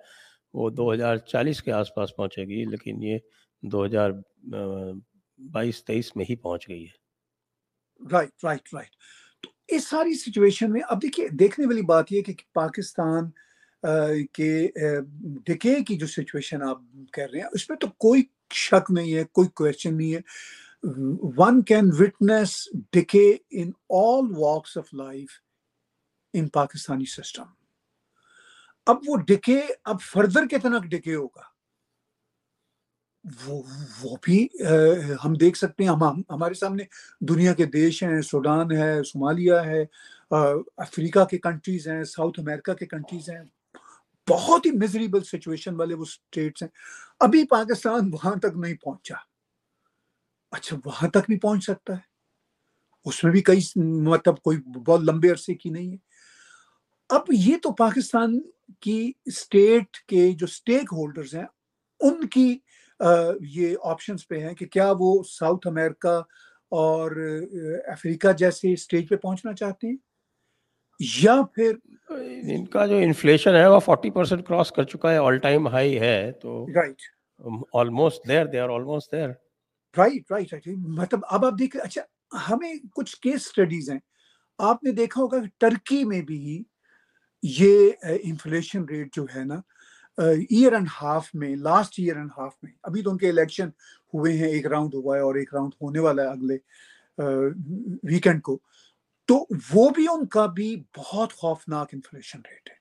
[0.54, 3.18] وہ دو ہزار چالیس کے آس پاس پہنچے گی لیکن یہ
[3.62, 4.10] دو ہزار
[5.38, 8.90] بائیس تیئیس میں ہی پہنچ گئی ہے۔ رائٹ رائٹ رائٹ
[9.42, 13.30] تو اس ساری سچویشن میں اب دیکھیے دیکھنے والی بات یہ کہ پاکستان
[14.32, 14.68] کے
[15.46, 16.78] ڈکے کی جو سچویشن آپ
[17.12, 18.22] کہہ رہے ہیں اس میں تو کوئی
[18.54, 20.20] شک نہیں ہے، کوئی کوشچن نہیں ہے۔
[21.38, 22.56] One can witness
[22.92, 25.30] decay in all walks of life
[26.34, 27.44] in Pakistani system
[28.86, 31.42] اب وہ ڈکے اب فردر کتنا ڈکے ہوگا؟
[33.46, 33.62] وہ
[34.02, 34.46] وہ بھی
[35.24, 36.84] ہم دیکھ سکتے ہیں، ہم ہمارے سامنے
[37.28, 39.84] دنیا کے دیش ہیں، سوڈان ہے صومالیہ ہے
[40.30, 43.42] افریقہ کے کنٹریز ہیں، ساؤتھ امریکہ کے کنٹریز ہیں۔
[44.28, 46.68] بہت ہی میزریبل سچویشن والے وہ اسٹیٹس ہیں۔
[47.20, 49.14] ابھی پاکستان وہاں تک نہیں پہنچا۔
[50.50, 52.06] اچھا وہاں تک بھی پہنچ سکتا ہے۔
[53.04, 53.60] اس میں بھی کئی
[54.04, 55.96] مطلب کوئی بہت لمبے عرصے کی نہیں ہے۔
[57.08, 58.40] اب یہ تو پاکستان
[58.80, 61.46] کی اسٹیٹ کے جو اسٹیک ہولڈرز ہیں،
[62.00, 62.58] ان کی
[63.40, 66.20] یہ آپشنز پہ ہیں کہ کیا وہ ساؤتھ امریکہ
[66.70, 67.10] اور
[67.86, 69.96] افریقہ جیسے اسٹیج پہ پہنچنا چاہتے ہیں؟
[71.00, 71.74] یا پھر
[72.08, 75.98] ان کا جو انفلیشن ہے وہ فورٹی پرسینٹ کراس کر چکا ہے آل ٹائم ہائی
[76.00, 77.02] ہے تو right
[77.74, 79.28] almost there they are almost there
[79.96, 80.68] right right right
[80.98, 82.02] مطلب اب آپ دیکھ اچھا
[82.48, 83.98] ہمیں کچھ کیس اسٹڈیز ہیں۔
[84.58, 86.62] آپ نے دیکھا ہوگا کہ ٹرکی میں بھی
[87.42, 87.90] یہ
[88.22, 89.60] انفلیشن ریٹ جو ہے نا
[90.18, 93.68] ایئر اینڈ ہاف میں لاسٹ ایئر اینڈ ہاف میں ابھی تو ان کے الیکشن
[94.14, 96.56] ہوئے ہیں ایک راؤنڈ ہوا ہے اور ایک راؤنڈ ہونے والا ہے اگلے
[98.02, 98.58] ویکینڈ کو۔
[99.28, 102.74] تو وہ بھی ان کا بھی بہت خوفناک انفلیشن ریٹ ہے۔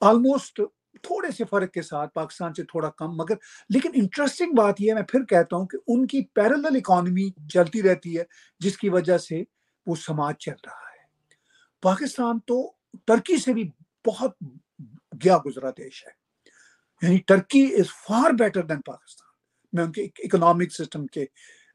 [0.00, 0.60] آلموسٹ
[1.02, 3.34] تھوڑے سے فرق کے ساتھ، پاکستان سے تھوڑا کم، مگر
[3.68, 7.82] لیکن انٹرسٹنگ بات یہ ہے، میں پھر کہتا ہوں کہ ان کی پیرل اکانومی چلتی
[7.82, 8.22] رہتی ہے،
[8.58, 9.42] جس کی وجہ سے
[9.86, 11.04] وہ سماج چل رہا ہے۔
[11.82, 12.72] پاکستان تو
[13.06, 13.70] ٹرکی سے بھی
[14.06, 14.30] بہت
[15.24, 16.10] گیا گزرا دیش ہے۔
[17.02, 19.32] یعنی Turkey is far better than Pakistan.
[19.72, 21.24] میں ان کے اکنامک سسٹم کے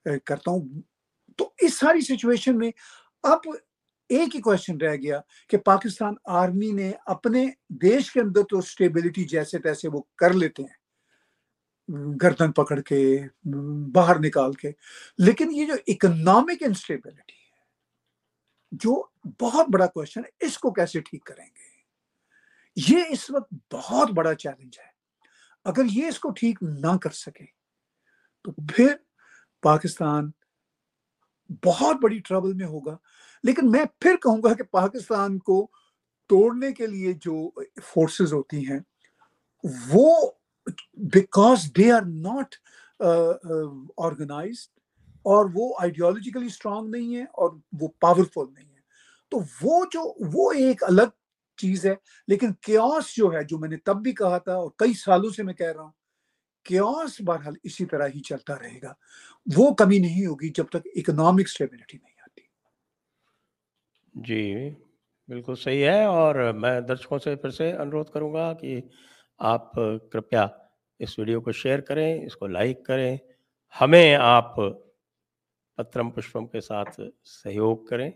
[0.04, 0.82] کرتا ہوں۔
[1.38, 2.72] تو اس ساری سچویشن میں
[3.28, 3.48] اب
[4.10, 5.20] ایک ہی کوشچن رہ گیا
[5.50, 7.46] کہ پاکستان آرمی نے اپنے
[7.82, 13.02] دیش کے اندر تو اسٹیبلٹی جیسے تیسے وہ کر لیتے ہیں، گردن پکڑ کے،
[13.94, 14.72] باہر نکال کے،
[15.18, 17.56] لیکن یہ جو اکنامک انسٹیبلٹی ہے،
[18.72, 19.02] جو
[19.42, 21.76] بہت بڑا کوشچن ہے، اس کو کیسے ٹھیک کریں گے؟
[22.78, 24.90] یہ اس وقت بہت بڑا چیلنج ہے۔
[25.66, 27.46] اگر یہ اس کو ٹھیک نہ کر سکے،
[28.46, 28.96] تو پھر
[29.64, 30.32] پاکستان
[31.66, 32.98] بہت بڑی ٹربل میں ہوگا۔
[33.44, 35.68] لیکن میں پھر کہوں گا کہ پاکستان کو
[36.30, 37.50] توڑنے کے لیے جو
[37.84, 38.80] فورسز ہوتی ہیں،
[39.94, 40.32] وہ
[41.14, 42.56] because they are not
[43.98, 44.80] organized
[45.26, 48.82] اور وہ آئیڈیالوجیکلی اسٹرانگ نہیں ہے اور وہ پاورفل نہیں ہے
[49.32, 51.16] تو وہ جو، وہ ایک الگ
[51.58, 51.94] چیز ہے۔
[52.28, 55.44] لیکن کیوس جو ہے، جو میں نے تب بھی کہا تھا اور کئی سالوں سے
[55.44, 55.92] میں کہہ رہا ہوں
[56.66, 58.94] کیوس بہرحال اسی طرح ہی چلتا رہے گا۔
[59.56, 62.07] وہ کمی نہیں ہوگی جب تک اکنامک اسٹیبلٹی نہیں
[64.18, 64.70] جی
[65.30, 68.82] بالکل صحیح ہے اور میں درشکوں سے پھر سے انورودھ کروں گا کہ
[69.40, 69.72] آپ
[70.12, 70.48] کرپیا
[71.00, 73.18] اس ویڈیو کو شیئر کریں، اس کو لائک کریں،
[73.82, 74.56] ہمیں آپ
[75.78, 78.12] پترم پشپم کے ساتھ سہیوگ کریں۔